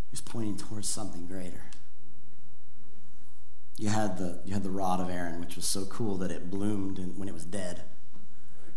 [0.10, 1.62] He was pointing towards something greater.
[3.78, 6.50] You had the, you had the rod of Aaron, which was so cool that it
[6.50, 7.84] bloomed when it was dead.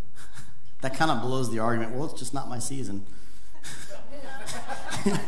[0.81, 1.93] that kind of blows the argument.
[1.93, 3.05] Well, it's just not my season.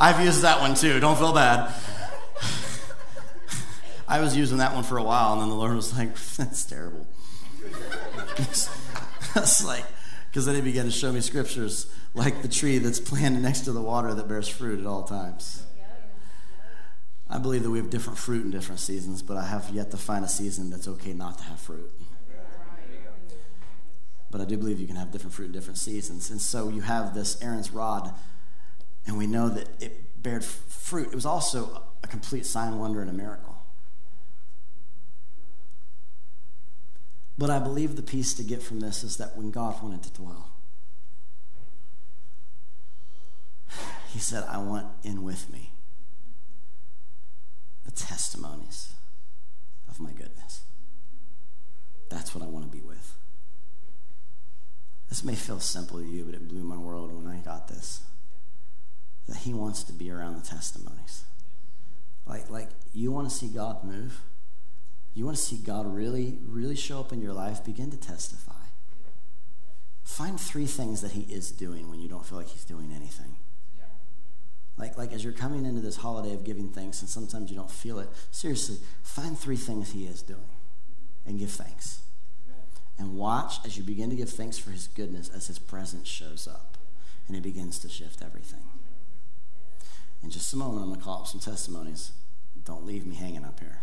[0.00, 1.00] I've used that one too.
[1.00, 1.72] Don't feel bad.
[4.08, 6.64] I was using that one for a while, and then the Lord was like, "That's
[6.64, 7.06] terrible."
[9.34, 9.84] That's like,
[10.30, 13.72] because then He began to show me scriptures like the tree that's planted next to
[13.72, 15.64] the water that bears fruit at all times.
[17.28, 19.96] I believe that we have different fruit in different seasons, but I have yet to
[19.96, 21.90] find a season that's okay not to have fruit.
[24.30, 26.30] But I do believe you can have different fruit in different seasons.
[26.30, 28.12] And so you have this Aaron's rod,
[29.06, 31.08] and we know that it bared fruit.
[31.08, 33.49] It was also a complete sign, wonder, and a miracle.
[37.40, 40.12] But I believe the piece to get from this is that when God wanted to
[40.12, 40.50] dwell,
[44.12, 45.72] He said, I want in with me
[47.86, 48.92] the testimonies
[49.88, 50.60] of my goodness.
[52.10, 53.16] That's what I want to be with.
[55.08, 58.02] This may feel simple to you, but it blew my world when I got this.
[59.28, 61.24] That He wants to be around the testimonies.
[62.26, 64.20] Like, like you want to see God move?
[65.14, 67.64] You want to see God really, really show up in your life?
[67.64, 68.52] Begin to testify.
[70.04, 73.36] Find three things that He is doing when you don't feel like He's doing anything.
[74.76, 77.70] Like, like as you're coming into this holiday of giving thanks, and sometimes you don't
[77.70, 80.48] feel it, seriously, find three things He is doing
[81.26, 82.00] and give thanks.
[82.98, 86.48] And watch as you begin to give thanks for His goodness as His presence shows
[86.48, 86.76] up
[87.30, 88.64] and it begins to shift everything.
[90.20, 92.10] In just a moment, I'm going to call up some testimonies.
[92.64, 93.82] Don't leave me hanging up here.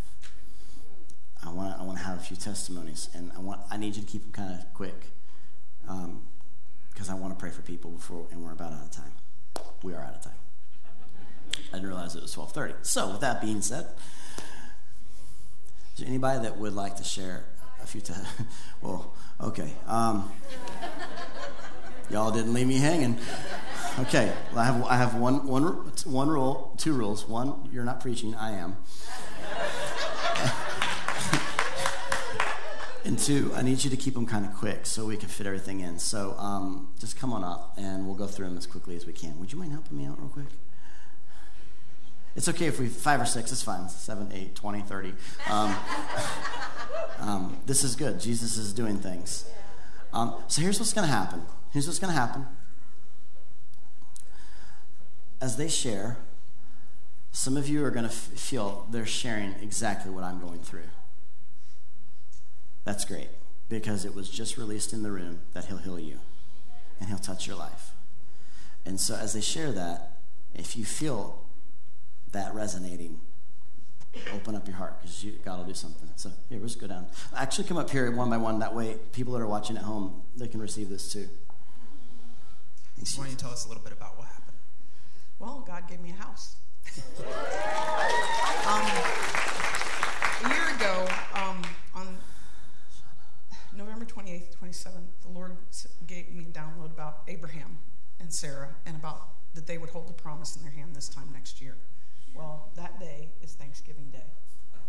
[1.44, 4.02] I want I want to have a few testimonies, and I want I need you
[4.02, 5.12] to keep them kind of quick,
[5.82, 9.12] because um, I want to pray for people before, and we're about out of time.
[9.84, 10.34] We are out of time.
[11.72, 12.86] I didn't realize it was 12:30.
[12.86, 13.88] So, with that being said,
[15.94, 17.46] is there anybody that would like to share
[17.82, 18.02] a few?
[18.02, 18.14] Te-
[18.82, 19.74] well, okay.
[19.86, 20.32] Um,
[22.10, 23.18] y'all didn't leave me hanging.
[24.00, 27.28] Okay, well, I have I have one one one rule, two rules.
[27.28, 28.36] One, you're not preaching.
[28.36, 28.78] I am.
[33.08, 35.47] And two, I need you to keep them kind of quick so we can fit
[35.47, 35.97] everything in.
[35.97, 39.14] So um, just come on up and we'll go through them as quickly as we
[39.14, 39.39] can.
[39.39, 40.47] Would you mind helping me out real quick?
[42.36, 43.88] It's okay if we, five or six, it's fine.
[43.88, 45.14] Seven, eight, 20, 30.
[45.49, 45.76] Um,
[47.20, 48.20] um, this is good.
[48.20, 49.49] Jesus is doing things.
[50.12, 51.43] Um, so here's what's going to happen.
[51.72, 52.45] Here's what's going to happen.
[55.39, 56.18] As they share,
[57.32, 60.89] some of you are going to f- feel they're sharing exactly what I'm going through.
[62.88, 63.28] That's great
[63.68, 66.20] because it was just released in the room that He'll heal you
[67.02, 67.92] and He'll touch your life.
[68.86, 70.20] And so as they share that,
[70.56, 71.44] if you feel
[72.32, 73.20] that resonating,
[74.34, 76.08] open up your heart because you, God will do something.
[76.16, 77.08] So here, let's go down.
[77.36, 78.60] Actually, come up here one by one.
[78.60, 81.28] That way, people that are watching at home they can receive this too.
[83.18, 84.56] Why don't you tell us a little bit about what happened?
[85.40, 86.56] Well, God gave me a house.
[88.66, 88.88] um,
[90.46, 91.76] a year ago, um, on November
[94.08, 95.55] 28th, 27th, the Lord
[96.08, 97.78] gave me a download about Abraham
[98.20, 101.28] and Sarah and about that they would hold the promise in their hand this time
[101.34, 101.76] next year.
[102.36, 104.20] Well, that day is Thanksgiving Day.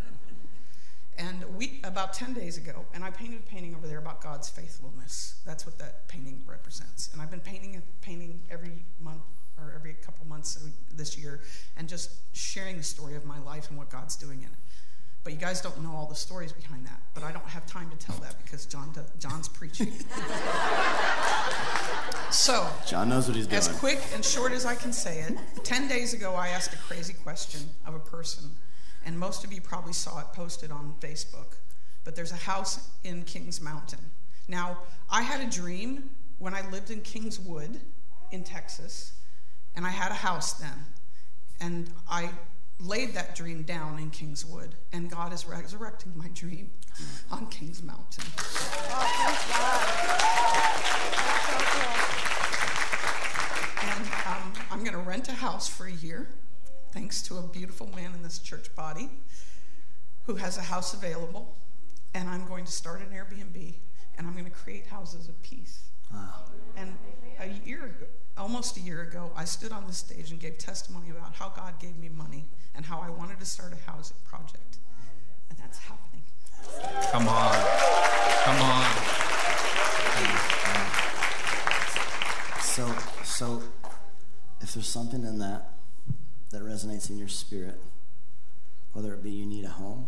[1.18, 4.48] And we, about 10 days ago, and I painted a painting over there about God's
[4.48, 5.40] faithfulness.
[5.44, 7.10] That's what that painting represents.
[7.12, 9.22] And I've been painting a painting every month
[9.58, 10.64] or every couple months
[10.94, 11.40] this year
[11.76, 14.58] and just sharing the story of my life and what God's doing in it.
[15.24, 17.00] But you guys don't know all the stories behind that.
[17.14, 19.92] But I don't have time to tell that because John John's preaching.
[22.30, 23.58] so John knows what he's doing.
[23.58, 26.78] As quick and short as I can say it, ten days ago I asked a
[26.78, 28.50] crazy question of a person,
[29.04, 31.56] and most of you probably saw it posted on Facebook.
[32.04, 34.00] But there's a house in Kings Mountain.
[34.48, 34.78] Now
[35.10, 37.80] I had a dream when I lived in Kingwood,
[38.30, 39.12] in Texas,
[39.74, 40.84] and I had a house then,
[41.60, 42.30] and I
[42.80, 46.70] laid that dream down in Kingwood, and God is resurrecting my dream
[47.30, 48.24] on Kings Mountain.
[53.82, 56.28] And um, I'm going to rent a house for a year,
[56.92, 59.10] thanks to a beautiful man in this church body
[60.26, 61.56] who has a house available.
[62.14, 63.74] And I'm going to start an Airbnb,
[64.16, 65.80] and I'm going to create houses of peace.
[66.12, 66.34] Wow.
[66.76, 66.96] And
[67.40, 68.06] a year ago,
[68.36, 71.78] almost a year ago, I stood on the stage and gave testimony about how God
[71.80, 72.44] gave me money
[72.74, 74.78] and how I wanted to start a housing project.
[75.50, 76.22] And that's happening.
[77.10, 77.54] Come on.
[78.44, 78.84] Come on.
[82.62, 82.94] So,
[83.24, 83.62] so
[84.60, 85.72] if there's something in that
[86.50, 87.80] that resonates in your spirit,
[88.92, 90.06] whether it be you need a home,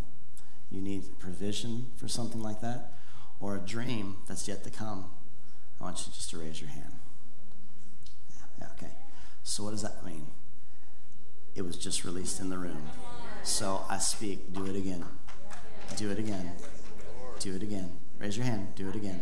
[0.71, 2.93] you need provision for something like that,
[3.41, 5.07] or a dream that's yet to come,
[5.81, 6.93] I want you just to raise your hand.
[8.61, 8.93] Yeah, okay.
[9.43, 10.27] So, what does that mean?
[11.55, 12.89] It was just released in the room.
[13.43, 15.05] So I speak, do it again.
[15.97, 16.53] Do it again.
[17.39, 17.91] Do it again.
[18.19, 18.75] Raise your hand.
[18.77, 19.21] Do it again.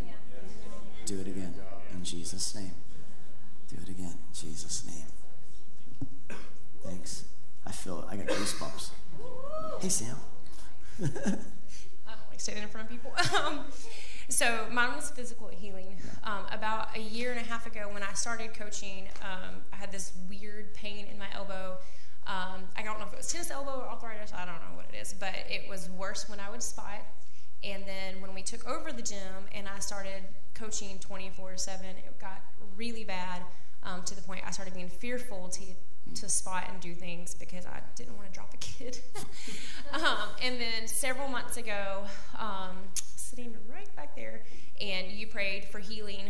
[1.06, 1.54] Do it again.
[1.92, 2.72] In Jesus' name.
[3.68, 4.12] Do it again.
[4.12, 6.38] In Jesus' name.
[6.84, 7.24] Thanks.
[7.66, 8.06] I feel it.
[8.10, 8.90] I got goosebumps.
[9.80, 10.16] Hey, Sam.
[11.02, 11.40] I don't
[12.30, 13.12] like standing in front of people.
[13.46, 13.64] Um,
[14.28, 15.96] So mine was physical healing.
[16.22, 19.90] Um, about a year and a half ago, when I started coaching, um, I had
[19.90, 21.78] this weird pain in my elbow
[22.28, 24.32] um, I don't know if it was tennis elbow or arthritis.
[24.34, 27.00] I don't know what it is, but it was worse when I would spot.
[27.64, 30.22] And then when we took over the gym and I started
[30.54, 32.42] coaching 24 7, it got
[32.76, 33.42] really bad
[33.82, 35.62] um, to the point I started being fearful to
[36.14, 39.00] to spot and do things because I didn't want to drop a kid.
[39.92, 42.04] um, and then several months ago,
[42.38, 44.42] um, sitting right back there,
[44.80, 46.26] and you prayed for healing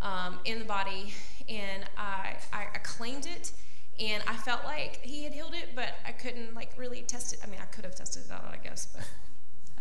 [0.00, 1.12] um, in the body,
[1.48, 3.52] and I, I, I claimed it
[4.00, 7.40] and I felt like he had healed it, but I couldn't like really test it.
[7.44, 9.02] I mean, I could have tested it out, I guess, but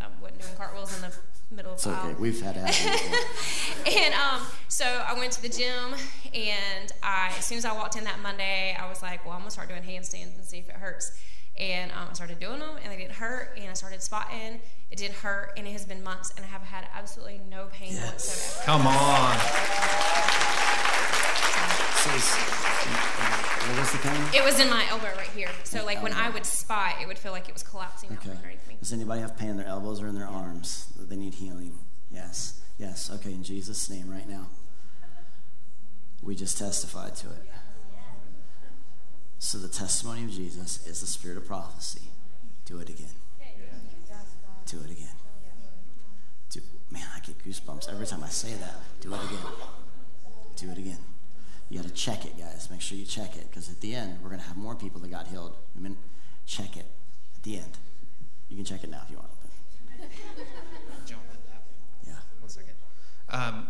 [0.01, 1.13] I wasn't doing cartwheels in the
[1.55, 2.07] middle of It's the okay.
[2.09, 2.15] aisle.
[2.19, 5.93] We've had it and um, so I went to the gym,
[6.33, 9.39] and I, as soon as I walked in that Monday, I was like, well, I'm
[9.41, 11.11] gonna start doing handstands and see if it hurts.
[11.59, 13.57] And um, I started doing them, and they didn't hurt.
[13.59, 16.61] And I started spotting, it didn't hurt, and it has been months, and I have
[16.63, 18.55] had absolutely no pain Yes.
[18.57, 18.65] whatsoever.
[18.65, 19.37] Come on.
[22.15, 24.21] Is- uh, what was the pain?
[24.33, 25.49] It was in my elbow right here.
[25.63, 28.31] So like when I would spot, it would feel like it was collapsing Okay.
[28.31, 28.77] underneath me.
[28.79, 31.77] Does anybody have pain in their elbows or in their arms that they need healing?
[32.11, 32.59] Yes.
[32.77, 33.09] Yes.
[33.11, 34.47] Okay, in Jesus' name, right now.
[36.23, 37.49] We just testified to it.
[39.39, 42.01] So the testimony of Jesus is the spirit of prophecy.
[42.65, 43.07] Do it again.
[44.65, 45.09] Do it again.
[46.51, 48.75] Do, man, I get goosebumps every time I say that.
[49.01, 49.39] Do it again.
[50.55, 50.97] Do it again.
[51.71, 52.67] You got to check it, guys.
[52.69, 54.99] Make sure you check it because at the end, we're going to have more people
[54.99, 55.55] that got healed.
[55.77, 55.95] I mean,
[56.45, 56.85] check it
[57.37, 57.77] at the end.
[58.49, 59.29] You can check it now if you want.
[61.05, 61.63] Jump at that.
[62.05, 62.13] yeah.
[62.41, 62.73] One second.
[63.29, 63.67] Um,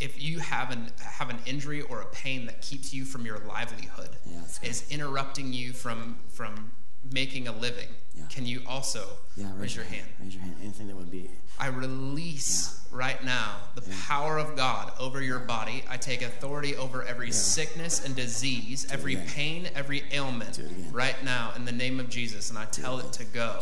[0.00, 3.38] if you have an have an injury or a pain that keeps you from your
[3.38, 6.72] livelihood, Yeah, is interrupting you from from
[7.12, 8.24] making a living, Yeah.
[8.28, 10.06] can you also Yeah, raise your hand?
[10.20, 10.56] Raise your hand.
[10.62, 11.30] Anything that would be.
[11.58, 15.84] I release right now the power of God over your body.
[15.88, 21.52] I take authority over every sickness and disease, every pain, every ailment it right now
[21.56, 22.50] in the name of Jesus.
[22.50, 23.60] And I tell it to go.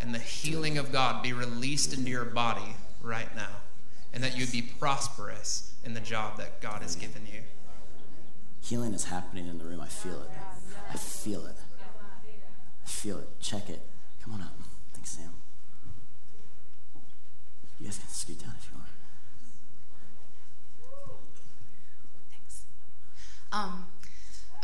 [0.00, 3.48] And the healing of God be released into your body right now.
[4.12, 7.42] And that you'd be prosperous in the job that God has given you.
[8.60, 9.80] Healing is happening in the room.
[9.80, 10.30] I feel it.
[10.92, 11.56] I feel it.
[12.88, 13.28] I feel it.
[13.38, 13.82] Check it.
[14.24, 14.54] Come on up.
[14.94, 15.28] Thanks, Sam.
[17.78, 18.88] You guys can scoot down if you want.
[22.30, 22.62] Thanks.
[23.52, 23.84] Um,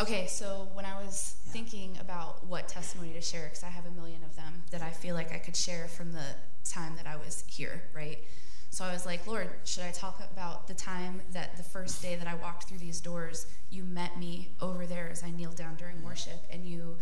[0.00, 3.90] okay, so when I was thinking about what testimony to share, because I have a
[3.90, 6.24] million of them that I feel like I could share from the
[6.64, 8.24] time that I was here, right?
[8.70, 12.16] So I was like, Lord, should I talk about the time that the first day
[12.16, 15.76] that I walked through these doors, you met me over there as I kneeled down
[15.76, 16.96] during worship, and you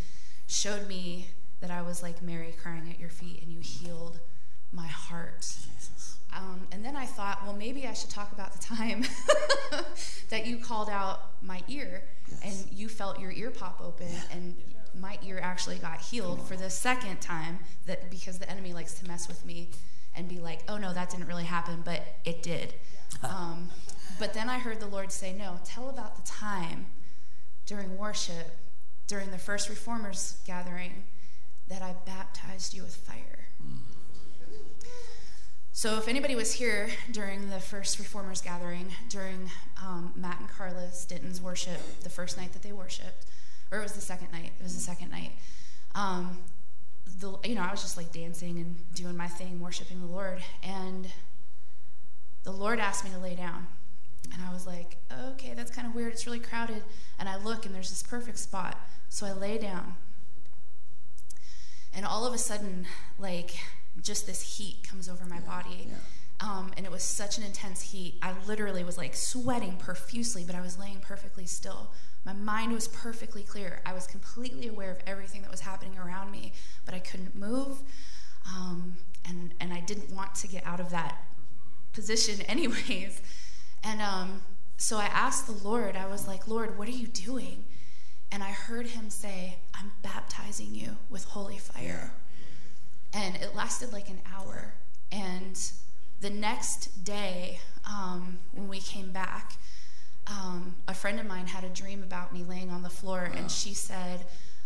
[0.53, 1.28] showed me
[1.61, 4.18] that I was like Mary crying at your feet, and you healed
[4.72, 5.46] my heart.
[6.34, 9.05] Um, and then I thought, well, maybe I should talk about the time
[10.30, 12.64] that you called out my ear Yes.
[12.64, 14.57] and you felt your ear pop open and
[14.98, 19.07] my ear actually got healed for the second time that because the enemy likes to
[19.07, 19.68] mess with me
[20.16, 22.74] and be like, oh no, that didn't really happen, but it did.
[23.22, 23.68] um,
[24.18, 26.86] but then I heard the Lord say, no, tell about the time
[27.66, 28.57] during worship,
[29.12, 31.04] during the first reformers gathering,
[31.68, 33.40] that I baptized you with fire.
[35.72, 39.50] So, if anybody was here during the first Reformers gathering, during
[39.82, 43.26] um, Matt and Carla Stinton's worship, the first night that they worshipped,
[43.70, 45.32] or it was the second night, it was the second night,
[45.94, 46.38] um,
[47.20, 50.42] the, you know, I was just like dancing and doing my thing, worshiping the Lord.
[50.62, 51.06] And
[52.44, 53.66] the Lord asked me to lay down.
[54.32, 54.96] And I was like,
[55.30, 56.12] okay, that's kind of weird.
[56.12, 56.82] It's really crowded.
[57.18, 58.78] And I look, and there's this perfect spot.
[59.08, 59.94] So I lay down.
[61.94, 62.86] And all of a sudden,
[63.18, 63.54] like,
[64.00, 65.88] just this heat comes over my body.
[65.88, 65.96] yeah.
[66.40, 68.18] Um, and it was such an intense heat.
[68.20, 71.92] I literally was like sweating profusely, but I was laying perfectly still.
[72.24, 73.80] My mind was perfectly clear.
[73.86, 76.52] I was completely aware of everything that was happening around me,
[76.84, 77.78] but I couldn't move.
[78.46, 78.96] Um,
[79.28, 81.16] and, and I didn't want to get out of that
[81.92, 83.20] position, anyways.
[83.84, 84.42] And um,
[84.76, 87.64] so I asked the Lord, I was like, Lord, what are you doing?
[88.30, 92.12] And I heard him say, I'm baptizing you with holy fire.
[93.12, 94.74] And it lasted like an hour.
[95.10, 95.60] And
[96.20, 99.54] the next day, um, when we came back,
[100.26, 103.50] um, a friend of mine had a dream about me laying on the floor, and
[103.50, 104.24] she said,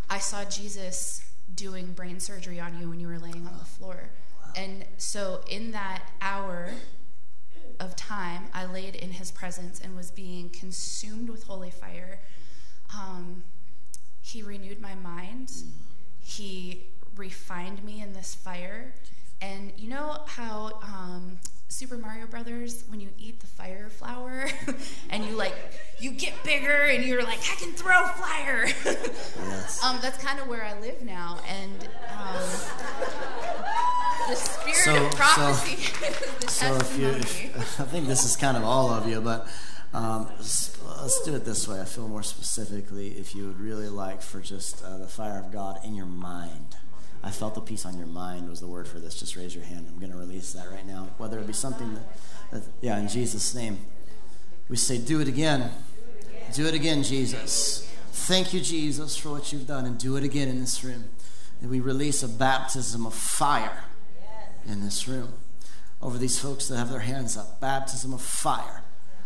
[0.09, 4.11] I saw Jesus doing brain surgery on you when you were laying on the floor.
[4.55, 6.71] And so, in that hour
[7.81, 12.21] of time, I laid in his presence and was being consumed with holy fire.
[12.95, 13.45] Um,
[14.21, 15.53] he renewed my mind.
[16.21, 18.95] He refined me in this fire.
[19.41, 24.47] And you know how um, Super Mario Brothers, when you eat the fire flower
[25.11, 25.55] and you like,
[25.99, 28.67] you get bigger and you're like, I can throw fire.
[28.85, 29.81] Yes.
[29.85, 31.39] um, that's kind of where I live now.
[31.49, 32.43] And um,
[34.29, 35.75] the spirit So- of prophecy
[36.07, 37.55] is the So if you, testimony.
[37.57, 39.47] if, I think this is kind of all of you, but
[39.93, 41.81] um, let's do it this way.
[41.81, 45.53] I feel more specifically if you would really like for just uh, the fire of
[45.53, 46.77] God in your mind.
[47.23, 49.19] I felt the peace on your mind was the word for this.
[49.19, 49.87] Just raise your hand.
[49.89, 51.09] I'm going to release that right now.
[51.19, 52.17] Whether it be something that,
[52.53, 53.79] that, yeah, in Jesus' name,
[54.69, 55.71] we say, do it again.
[56.55, 57.91] Do it again, Jesus.
[58.11, 61.05] Thank you, Jesus, for what you've done, and do it again in this room.
[61.61, 63.85] And we release a baptism of fire
[64.67, 65.35] in this room
[66.03, 67.61] over these folks that have their hands up.
[67.61, 68.83] Baptism of fire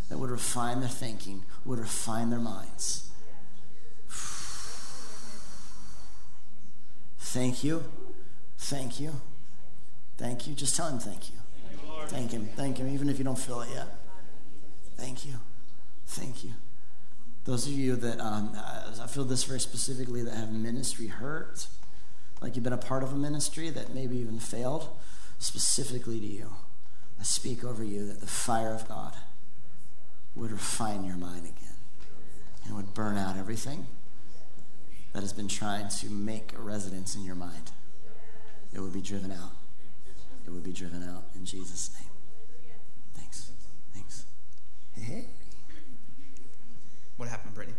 [0.08, 3.09] that would refine their thinking, would refine their minds.
[7.20, 7.84] Thank you.
[8.58, 9.12] Thank you.
[10.16, 10.54] Thank you.
[10.54, 11.36] Just tell him thank you.
[12.08, 12.48] Thank him.
[12.56, 13.86] Thank him, even if you don't feel it yet.
[14.96, 15.34] Thank you.
[16.06, 16.52] Thank you.
[17.44, 18.52] Those of you that um,
[19.00, 21.68] I feel this very specifically that have ministry hurt,
[22.42, 24.88] like you've been a part of a ministry that maybe even failed,
[25.38, 26.52] specifically to you,
[27.18, 29.14] I speak over you that the fire of God
[30.34, 31.76] would refine your mind again
[32.66, 33.86] and would burn out everything
[35.12, 37.72] that has been trying to make a residence in your mind.
[38.72, 39.52] It would be driven out.
[40.46, 42.10] It would be driven out in Jesus' name.
[43.14, 43.50] Thanks.
[43.92, 44.24] Thanks.
[44.94, 45.24] Hey, hey.
[47.16, 47.76] What happened, Brittany?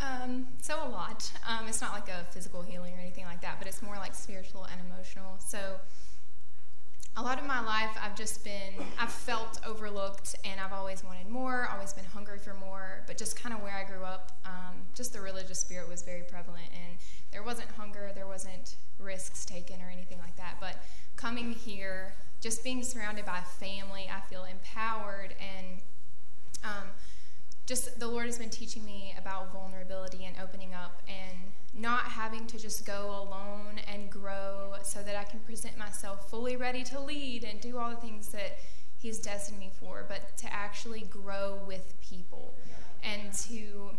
[0.00, 1.30] Um, so a lot.
[1.46, 4.14] Um, it's not like a physical healing or anything like that, but it's more like
[4.14, 5.38] spiritual and emotional.
[5.46, 5.76] So
[7.16, 11.28] a lot of my life, I've just been, I've felt overlooked, and I've always wanted
[11.28, 13.02] more, always been hungry for more.
[13.06, 16.22] But just kind of where I grew up, um, just the religious spirit was very
[16.22, 16.98] prevalent, and
[17.32, 20.56] there wasn't hunger, there wasn't risks taken or anything like that.
[20.60, 20.76] But
[21.16, 25.80] coming here, just being surrounded by family, I feel empowered and
[26.64, 26.88] um,
[27.70, 31.38] just the Lord has been teaching me about vulnerability and opening up and
[31.72, 36.56] not having to just go alone and grow so that I can present myself fully
[36.56, 38.58] ready to lead and do all the things that
[38.98, 42.52] He's destined me for, but to actually grow with people
[43.04, 43.90] and to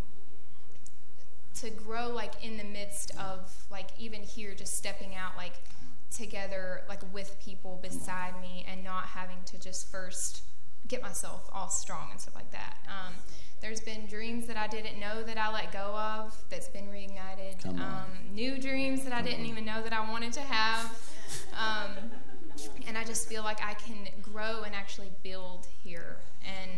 [1.62, 5.54] to grow like in the midst of like even here just stepping out like
[6.14, 10.44] together like with people beside me and not having to just first
[10.92, 13.14] get myself all strong and stuff like that um,
[13.62, 17.64] there's been dreams that I didn't know that I let go of that's been reignited.
[17.68, 20.86] Um, new dreams that I didn't even know that I wanted to have.
[21.54, 21.92] Um,
[22.88, 26.18] and I just feel like I can grow and actually build here.
[26.44, 26.72] And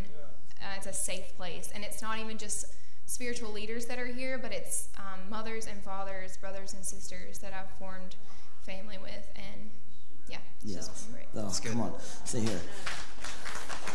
[0.62, 1.72] uh, it's a safe place.
[1.74, 2.66] And it's not even just
[3.06, 7.54] spiritual leaders that are here, but it's um, mothers and fathers, brothers and sisters that
[7.54, 8.18] I've formed
[8.66, 9.28] family with.
[9.36, 9.70] And
[10.28, 10.88] yeah, it's yes.
[10.90, 11.26] just great.
[11.34, 11.94] Oh, come on,
[12.26, 12.60] stay here.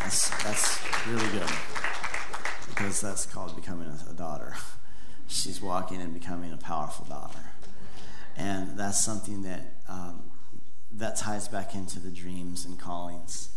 [0.01, 1.51] That's, that's really good
[2.69, 4.55] because that's called becoming a, a daughter.
[5.27, 7.41] She's walking and becoming a powerful daughter.
[8.37, 10.23] And that's something that um,
[10.93, 13.51] that ties back into the dreams and callings.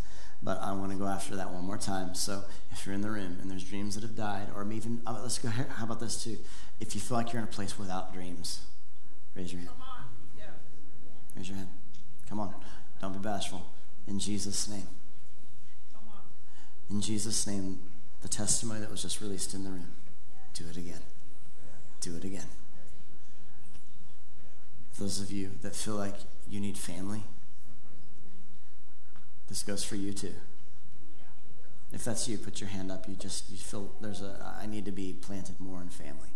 [0.44, 2.16] But I want to go after that one more time.
[2.16, 5.20] So if you're in the room and there's dreams that have died, or even uh,
[5.22, 5.50] let's go.
[5.50, 6.38] Here, how about this too?
[6.80, 8.62] If you feel like you're in a place without dreams,
[9.36, 9.72] raise your hand.
[10.38, 10.46] Yeah.
[11.36, 11.70] Raise your hand.
[12.28, 12.56] Come on.
[13.00, 13.66] Don't be bashful.
[14.08, 14.88] In Jesus' name.
[16.92, 17.80] In Jesus' name,
[18.22, 19.88] the testimony that was just released in the room.
[20.54, 21.00] Do it again.
[22.02, 22.48] Do it again.
[25.00, 26.16] Those of you that feel like
[26.50, 27.24] you need family,
[29.48, 30.34] this goes for you too.
[31.94, 33.08] If that's you, put your hand up.
[33.08, 36.30] You just you feel there's a I need to be planted more in family.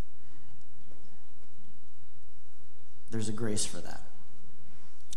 [3.11, 4.03] There's a grace for that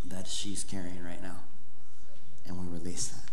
[0.05, 1.39] that she's carrying right now.
[2.47, 3.27] And we release that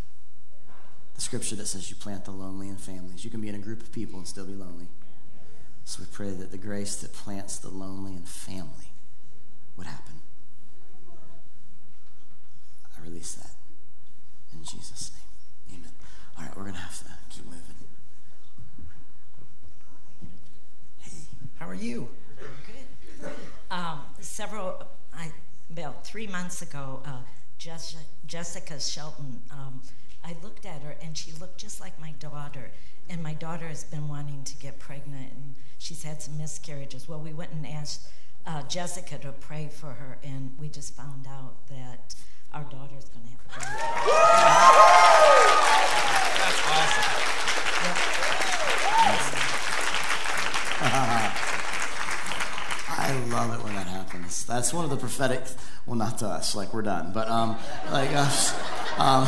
[1.16, 3.24] the scripture that says you plant the lonely in families.
[3.24, 4.88] You can be in a group of people and still be lonely.
[5.86, 8.92] So we pray that the grace that plants the lonely in family
[9.78, 10.16] would happen.
[12.98, 13.52] I release that
[14.52, 15.80] in Jesus' name.
[15.80, 15.92] Amen.
[16.38, 17.62] All right, we're going to have to keep moving.
[21.00, 21.12] Hey.
[21.60, 22.10] How are you?
[23.22, 23.32] Good.
[23.70, 25.32] Um, several, I,
[25.72, 27.20] about three months ago, uh,
[27.58, 29.42] Jessica, Jessica Shelton.
[29.52, 29.82] Um,
[30.26, 32.72] I looked at her and she looked just like my daughter.
[33.08, 37.08] And my daughter has been wanting to get pregnant and she's had some miscarriages.
[37.08, 38.08] Well, we went and asked
[38.48, 42.16] uh, Jessica to pray for her, and we just found out that
[42.54, 43.66] our daughter's going to have a baby.
[46.42, 47.12] That's awesome.
[52.98, 54.46] I love it when that happens.
[54.46, 55.44] That's one of the prophetic.
[55.86, 57.58] Well, not to us, like we're done, but um,
[57.92, 58.54] like us.
[58.98, 59.28] Um,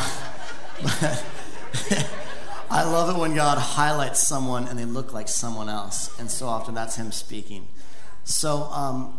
[2.70, 6.46] I love it when God highlights someone and they look like someone else, and so
[6.46, 7.66] often that's Him speaking.
[8.24, 9.18] So, um,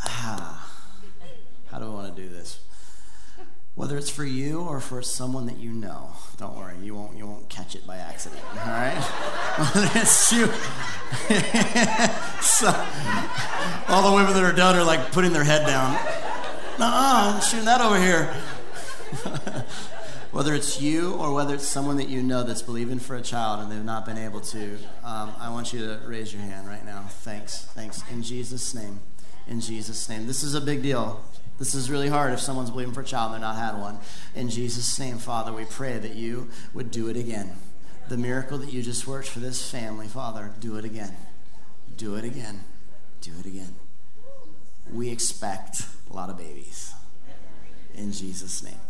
[0.00, 0.70] ah,
[1.70, 2.58] how do I want to do this?
[3.74, 7.26] Whether it's for you or for someone that you know, don't worry, you won't you
[7.26, 8.42] won't catch it by accident.
[8.50, 8.94] All right,
[9.74, 10.46] whether it's you.
[12.42, 12.68] so,
[13.88, 15.94] all the women that are done are like putting their head down.
[16.78, 18.34] Nah, I'm shooting that over here.
[20.34, 23.60] Whether it's you or whether it's someone that you know that's believing for a child
[23.60, 26.84] and they've not been able to, um, I want you to raise your hand right
[26.84, 27.04] now.
[27.08, 28.02] Thanks, thanks.
[28.10, 28.98] In Jesus' name,
[29.46, 30.26] in Jesus' name.
[30.26, 31.24] This is a big deal.
[31.60, 34.00] This is really hard if someone's believing for a child and they're not had one.
[34.34, 37.52] In Jesus' name, Father, we pray that you would do it again.
[38.08, 41.14] The miracle that you just worked for this family, Father, do it again.
[41.96, 42.64] Do it again.
[43.20, 43.76] Do it again.
[44.92, 46.92] We expect a lot of babies.
[47.94, 48.80] In Jesus' name.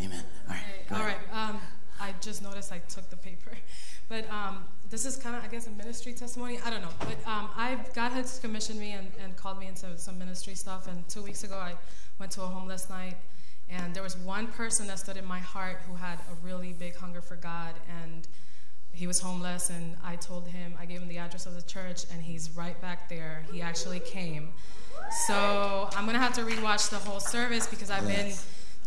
[0.00, 0.24] Amen.
[0.48, 0.98] All right.
[0.98, 1.18] All right.
[1.32, 1.60] Um,
[2.00, 3.50] I just noticed I took the paper.
[4.06, 6.58] But um, this is kind of, I guess, a ministry testimony.
[6.62, 6.90] I don't know.
[6.98, 10.86] But um, I, God has commissioned me and, and called me into some ministry stuff.
[10.88, 11.72] And two weeks ago, I
[12.18, 13.16] went to a homeless night,
[13.70, 16.94] and there was one person that stood in my heart who had a really big
[16.96, 18.28] hunger for God, and
[18.92, 22.04] he was homeless, and I told him, I gave him the address of the church,
[22.12, 23.44] and he's right back there.
[23.50, 24.50] He actually came.
[25.26, 28.32] So I'm gonna have to rewatch the whole service because I've been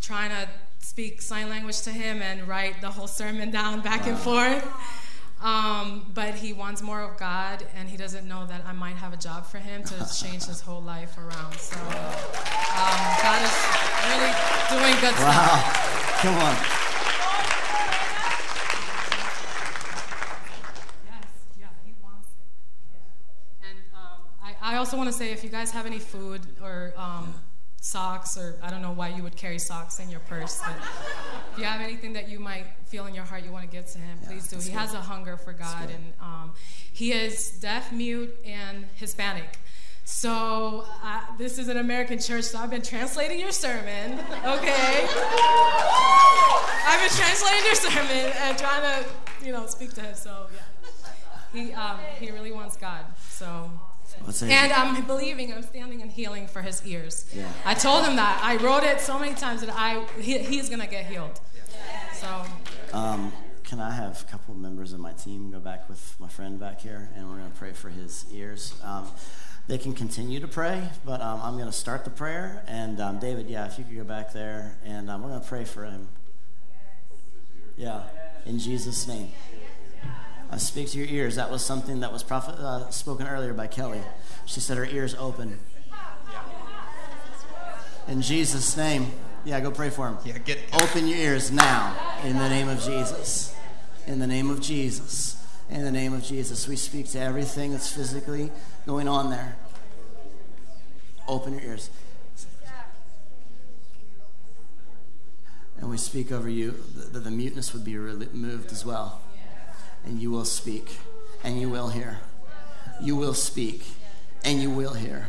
[0.01, 0.47] trying to
[0.87, 4.09] speak sign language to him and write the whole sermon down back wow.
[4.09, 4.67] and forth.
[5.43, 9.13] Um, but he wants more of God, and he doesn't know that I might have
[9.13, 11.53] a job for him to change his whole life around.
[11.57, 13.55] So um, God is
[14.07, 14.33] really
[14.71, 15.31] doing good wow.
[15.31, 15.61] stuff.
[15.61, 16.21] Wow.
[16.21, 16.55] Come on.
[21.05, 21.27] Yes,
[21.59, 22.29] yeah, he wants
[22.91, 23.69] it.
[23.69, 26.93] And um, I, I, also want to say if you guys have any food or
[26.97, 27.35] um,
[27.81, 30.75] socks, or I don't know why you would carry socks in your purse, but
[31.53, 33.85] if you have anything that you might feel in your heart you want to give
[33.87, 34.57] to him, yeah, please do.
[34.57, 34.73] He good.
[34.73, 36.51] has a hunger for God, and um,
[36.91, 39.59] he is deaf, mute, and Hispanic.
[40.03, 44.19] So uh, this is an American church, so I've been translating your sermon.
[44.45, 45.07] Okay,
[46.85, 50.15] I've been translating your sermon and trying to, you know, speak to him.
[50.15, 53.05] So yeah, he um, he really wants God.
[53.29, 53.69] So
[54.41, 57.25] and I'm believing, I'm standing and healing for his ears.
[57.33, 57.51] Yeah.
[57.65, 58.39] I told him that.
[58.43, 61.39] I wrote it so many times that I he, he's going to get healed.
[62.13, 62.45] So.
[62.93, 63.31] Um,
[63.63, 66.57] can I have a couple of members of my team go back with my friend
[66.57, 68.73] back here, and we're going to pray for his ears.
[68.81, 69.07] Um,
[69.67, 72.63] they can continue to pray, but um, I'm going to start the prayer.
[72.67, 75.47] And um, David, yeah, if you could go back there, and um, we're going to
[75.47, 76.07] pray for him.
[77.75, 78.03] Yeah,
[78.45, 79.31] in Jesus' name.
[80.49, 81.35] I speak to your ears.
[81.35, 84.01] That was something that was prophet, uh, spoken earlier by Kelly.
[84.45, 85.59] She said her ears open.
[88.07, 89.11] In Jesus' name.
[89.43, 90.17] Yeah, go pray for him.
[90.25, 93.55] Yeah, get open your ears now in the name of Jesus.
[94.05, 95.41] In the name of Jesus.
[95.69, 96.67] In the name of Jesus.
[96.67, 98.51] We speak to everything that's physically
[98.85, 99.57] going on there.
[101.27, 101.89] Open your ears.
[105.79, 109.21] And we speak over you that the muteness would be removed as well
[110.07, 110.97] and you will speak
[111.43, 112.19] and you will hear.
[113.01, 113.83] You will speak
[114.43, 115.27] and you will hear.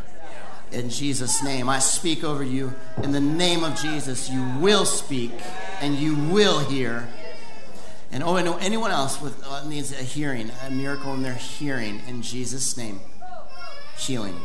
[0.71, 2.75] In Jesus' name, I speak over you.
[3.03, 5.33] In the name of Jesus, you will speak
[5.81, 7.09] and you will hear.
[8.13, 11.35] And oh, I know anyone else with uh, needs a hearing, a miracle in their
[11.35, 12.01] hearing.
[12.07, 13.01] In Jesus' name,
[13.99, 14.41] healing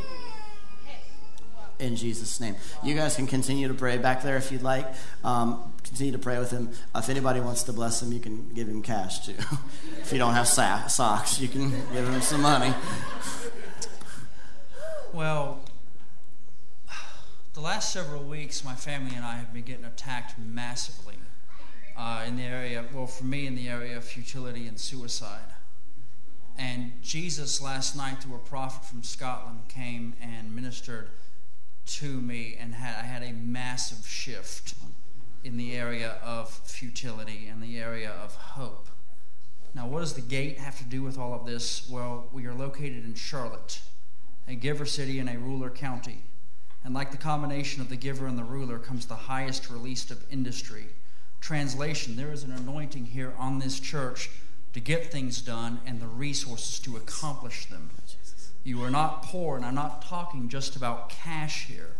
[1.79, 2.55] in Jesus' name.
[2.83, 4.87] You guys can continue to pray back there if you'd like.
[5.23, 6.69] Um, continue to pray with him.
[6.93, 9.35] Uh, if anybody wants to bless him, you can give him cash too.
[10.01, 12.73] if you don't have sa- socks, you can give him some money.
[15.13, 15.59] Well,
[17.53, 21.15] the last several weeks, my family and I have been getting attacked massively
[21.95, 25.53] uh, in the area, well, for me, in the area of futility and suicide.
[26.57, 31.09] And Jesus, last night, through a prophet from Scotland, came and ministered
[31.85, 34.75] to me and had, I had a massive shift
[35.43, 38.87] in the area of futility and the area of hope.
[39.75, 41.89] Now, what does the gate have to do with all of this?
[41.89, 43.81] Well, we are located in Charlotte,
[44.47, 46.23] a giver city and a ruler county.
[46.83, 50.23] And like the combination of the giver and the ruler comes the highest release of
[50.31, 50.87] industry.
[51.41, 54.29] Translation there is an anointing here on this church
[54.73, 57.89] to get things done and the resources to accomplish them.
[58.65, 61.91] You are not poor, and I'm not talking just about cash here.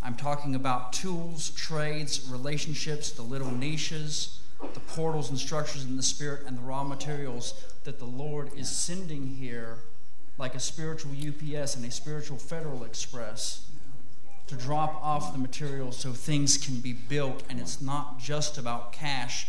[0.00, 4.38] I'm talking about tools, trades, relationships, the little niches,
[4.74, 8.68] the portals and structures in the Spirit, and the raw materials that the Lord is
[8.68, 9.78] sending here,
[10.38, 13.68] like a spiritual UPS and a spiritual Federal Express,
[14.46, 17.42] to drop off the materials so things can be built.
[17.50, 19.48] And it's not just about cash.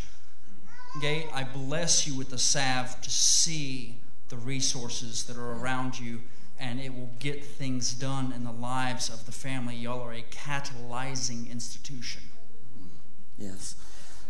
[0.99, 3.97] Gate, I bless you with the salve to see
[4.30, 6.21] the resources that are around you,
[6.59, 9.75] and it will get things done in the lives of the family.
[9.75, 12.21] Y'all are a catalyzing institution.
[13.38, 13.75] Yes.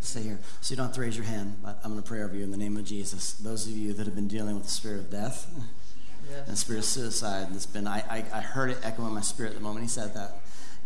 [0.01, 0.39] Stay here.
[0.61, 2.43] So you don't have to raise your hand, but I'm going to pray over you
[2.43, 3.33] in the name of Jesus.
[3.33, 5.47] Those of you that have been dealing with the spirit of death
[6.29, 6.47] yes.
[6.47, 9.53] and spirit of suicide, that's been I, I, I heard it echo in my spirit
[9.53, 10.41] the moment he said that.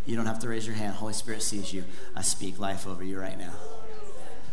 [0.06, 0.96] You don't have to raise your hand.
[0.96, 1.84] Holy Spirit sees you.
[2.16, 3.54] I speak life over you right now.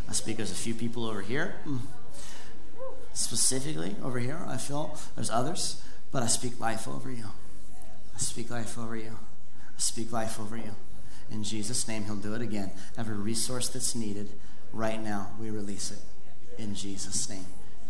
[0.08, 0.36] I speak.
[0.36, 1.78] There's a few people over here, hmm.
[3.18, 4.40] Specifically over here.
[4.46, 7.26] I feel there's others, but I speak life over you.
[8.14, 9.18] I speak life over you.
[9.76, 10.74] I speak life over you.
[11.30, 12.70] In Jesus' name, He'll do it again.
[12.96, 14.30] Every resource that's needed
[14.72, 15.98] right now, we release it.
[16.62, 17.46] In Jesus' name.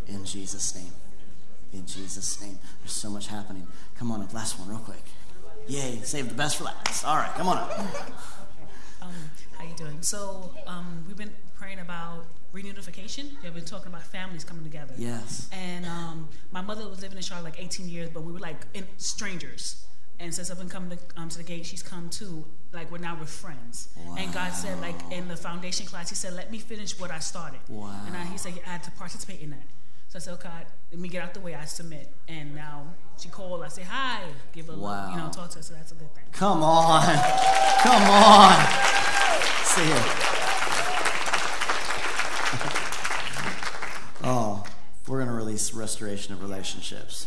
[0.06, 0.92] In Jesus' name.
[1.72, 2.58] In Jesus' name.
[2.80, 3.66] There's so much happening.
[3.98, 4.32] Come on up.
[4.32, 5.04] Last one, real quick.
[5.68, 7.04] Yay, save the best for last.
[7.04, 7.70] All right, come on up.
[9.00, 9.14] Um,
[9.56, 10.02] how you doing?
[10.02, 13.30] So um, we've been praying about reunification.
[13.42, 14.94] We've been talking about families coming together.
[14.96, 15.48] Yes.
[15.52, 18.66] And um, my mother was living in Charlotte like 18 years, but we were like
[18.74, 19.84] in, strangers.
[20.20, 22.44] And since I've been coming to, um, to the gate, she's come too.
[22.72, 23.88] Like we're now we're friends.
[23.96, 24.16] Wow.
[24.18, 27.20] And God said, like in the foundation class, He said, "Let me finish what I
[27.20, 27.94] started." Wow.
[28.06, 29.62] And I, He said, "I had to participate in that."
[30.08, 30.50] So I said, "Okay,
[30.90, 31.54] let me get out the way.
[31.54, 32.88] I submit." And now
[33.18, 33.62] she called.
[33.62, 34.22] I say hi,
[34.52, 35.10] give her, wow.
[35.10, 35.62] you know, talk to her.
[35.62, 36.24] So that's a good thing.
[36.32, 37.02] Come on,
[37.80, 38.66] come on.
[39.64, 40.47] See here.
[45.08, 47.26] We're gonna release restoration of relationships.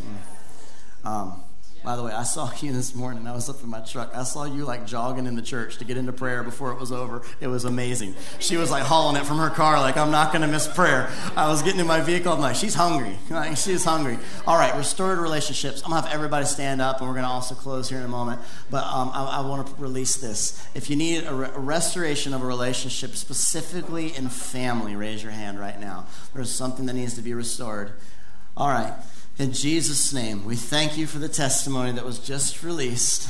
[1.03, 1.43] Um,
[1.83, 3.25] by the way, I saw you this morning.
[3.25, 4.11] I was up in my truck.
[4.13, 6.91] I saw you like jogging in the church to get into prayer before it was
[6.91, 7.23] over.
[7.39, 8.13] It was amazing.
[8.39, 11.09] She was like hauling it from her car, like, I'm not going to miss prayer.
[11.35, 12.33] I was getting in my vehicle.
[12.33, 13.17] I'm like, she's hungry.
[13.31, 14.19] Like, she's hungry.
[14.45, 15.81] All right, restored relationships.
[15.83, 18.03] I'm going to have everybody stand up, and we're going to also close here in
[18.03, 18.41] a moment.
[18.69, 20.67] But um, I, I want to release this.
[20.75, 25.31] If you need a, re- a restoration of a relationship, specifically in family, raise your
[25.31, 26.05] hand right now.
[26.35, 27.93] There's something that needs to be restored.
[28.57, 28.93] All right.
[29.37, 33.29] In Jesus' name, we thank you for the testimony that was just released.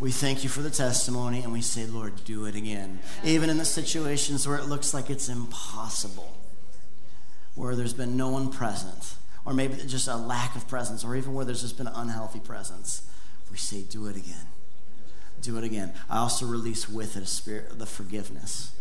[0.00, 3.00] We thank you for the testimony and we say, Lord, do it again.
[3.22, 6.36] Even in the situations where it looks like it's impossible,
[7.54, 9.14] where there's been no one present,
[9.44, 12.40] or maybe just a lack of presence, or even where there's just been an unhealthy
[12.40, 13.02] presence,
[13.50, 14.46] we say, do it again.
[15.42, 15.92] Do it again.
[16.08, 18.72] I also release with it a spirit the forgiveness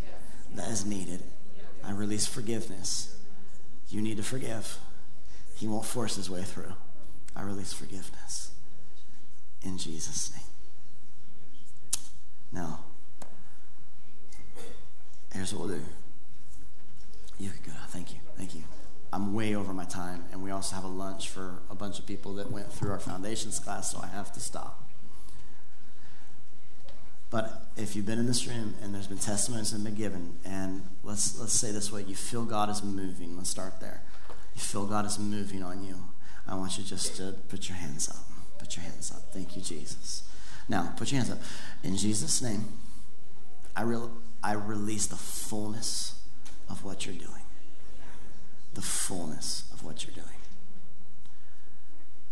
[0.55, 1.21] that is needed.
[1.83, 3.15] I release forgiveness.
[3.89, 4.77] You need to forgive.
[5.59, 6.71] He won't force his way through.
[7.35, 8.51] I release forgiveness
[9.61, 10.43] in Jesus' name.
[12.53, 12.79] Now,
[15.33, 15.83] here's what we'll do.
[17.39, 17.77] You can go.
[17.89, 18.19] Thank you.
[18.37, 18.63] Thank you.
[19.11, 22.05] I'm way over my time, and we also have a lunch for a bunch of
[22.05, 24.87] people that went through our foundations class, so I have to stop.
[27.29, 30.37] But if you've been in this room and there's been testimonies that have been given,
[30.45, 33.35] and let's let's say this way, you feel God is moving.
[33.37, 34.01] Let's start there
[34.59, 35.95] you feel God is moving on you,
[36.47, 38.17] I want you just to put your hands up.
[38.59, 39.31] Put your hands up.
[39.31, 40.23] Thank you, Jesus.
[40.67, 41.39] Now, put your hands up.
[41.81, 42.65] In Jesus' name,
[43.75, 44.09] I, re-
[44.43, 46.21] I release the fullness
[46.69, 47.43] of what you're doing.
[48.73, 50.27] The fullness of what you're doing.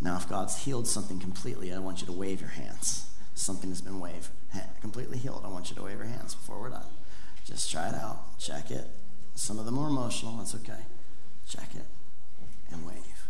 [0.02, 3.10] Now, if God's healed something completely, I want you to wave your hands.
[3.36, 4.30] Something has been waved,
[4.82, 5.44] completely healed.
[5.46, 6.86] I want you to wave your hands before we're done.
[7.46, 8.38] Just try it out.
[8.38, 8.88] Check it.
[9.36, 10.34] Some of them are emotional.
[10.38, 10.82] That's okay.
[11.48, 11.86] Check it
[12.72, 13.28] and wave.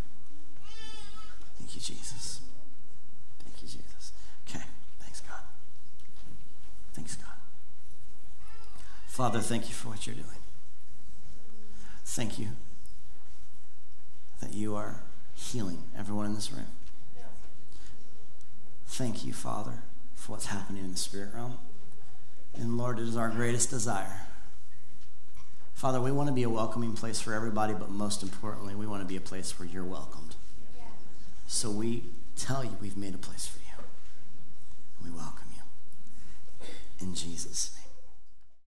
[1.57, 2.41] Thank you, Jesus.
[3.43, 4.11] Thank you, Jesus.
[4.47, 4.63] Okay.
[4.99, 5.41] Thanks, God.
[6.93, 7.25] Thanks, God.
[9.07, 10.27] Father, thank you for what you're doing.
[12.05, 12.49] Thank you
[14.39, 15.01] that you are
[15.35, 16.67] healing everyone in this room.
[18.88, 19.83] Thank you, Father,
[20.15, 21.57] for what's happening in the spirit realm.
[22.55, 24.27] And Lord, it is our greatest desire
[25.78, 29.03] Father, we want to be a welcoming place for everybody, but most importantly, we want
[29.03, 30.36] to be a place where you're welcomed.
[31.45, 32.05] So we
[32.36, 33.86] tell you we've made a place for you.
[35.05, 35.61] We welcome you.
[36.99, 37.86] In Jesus' name.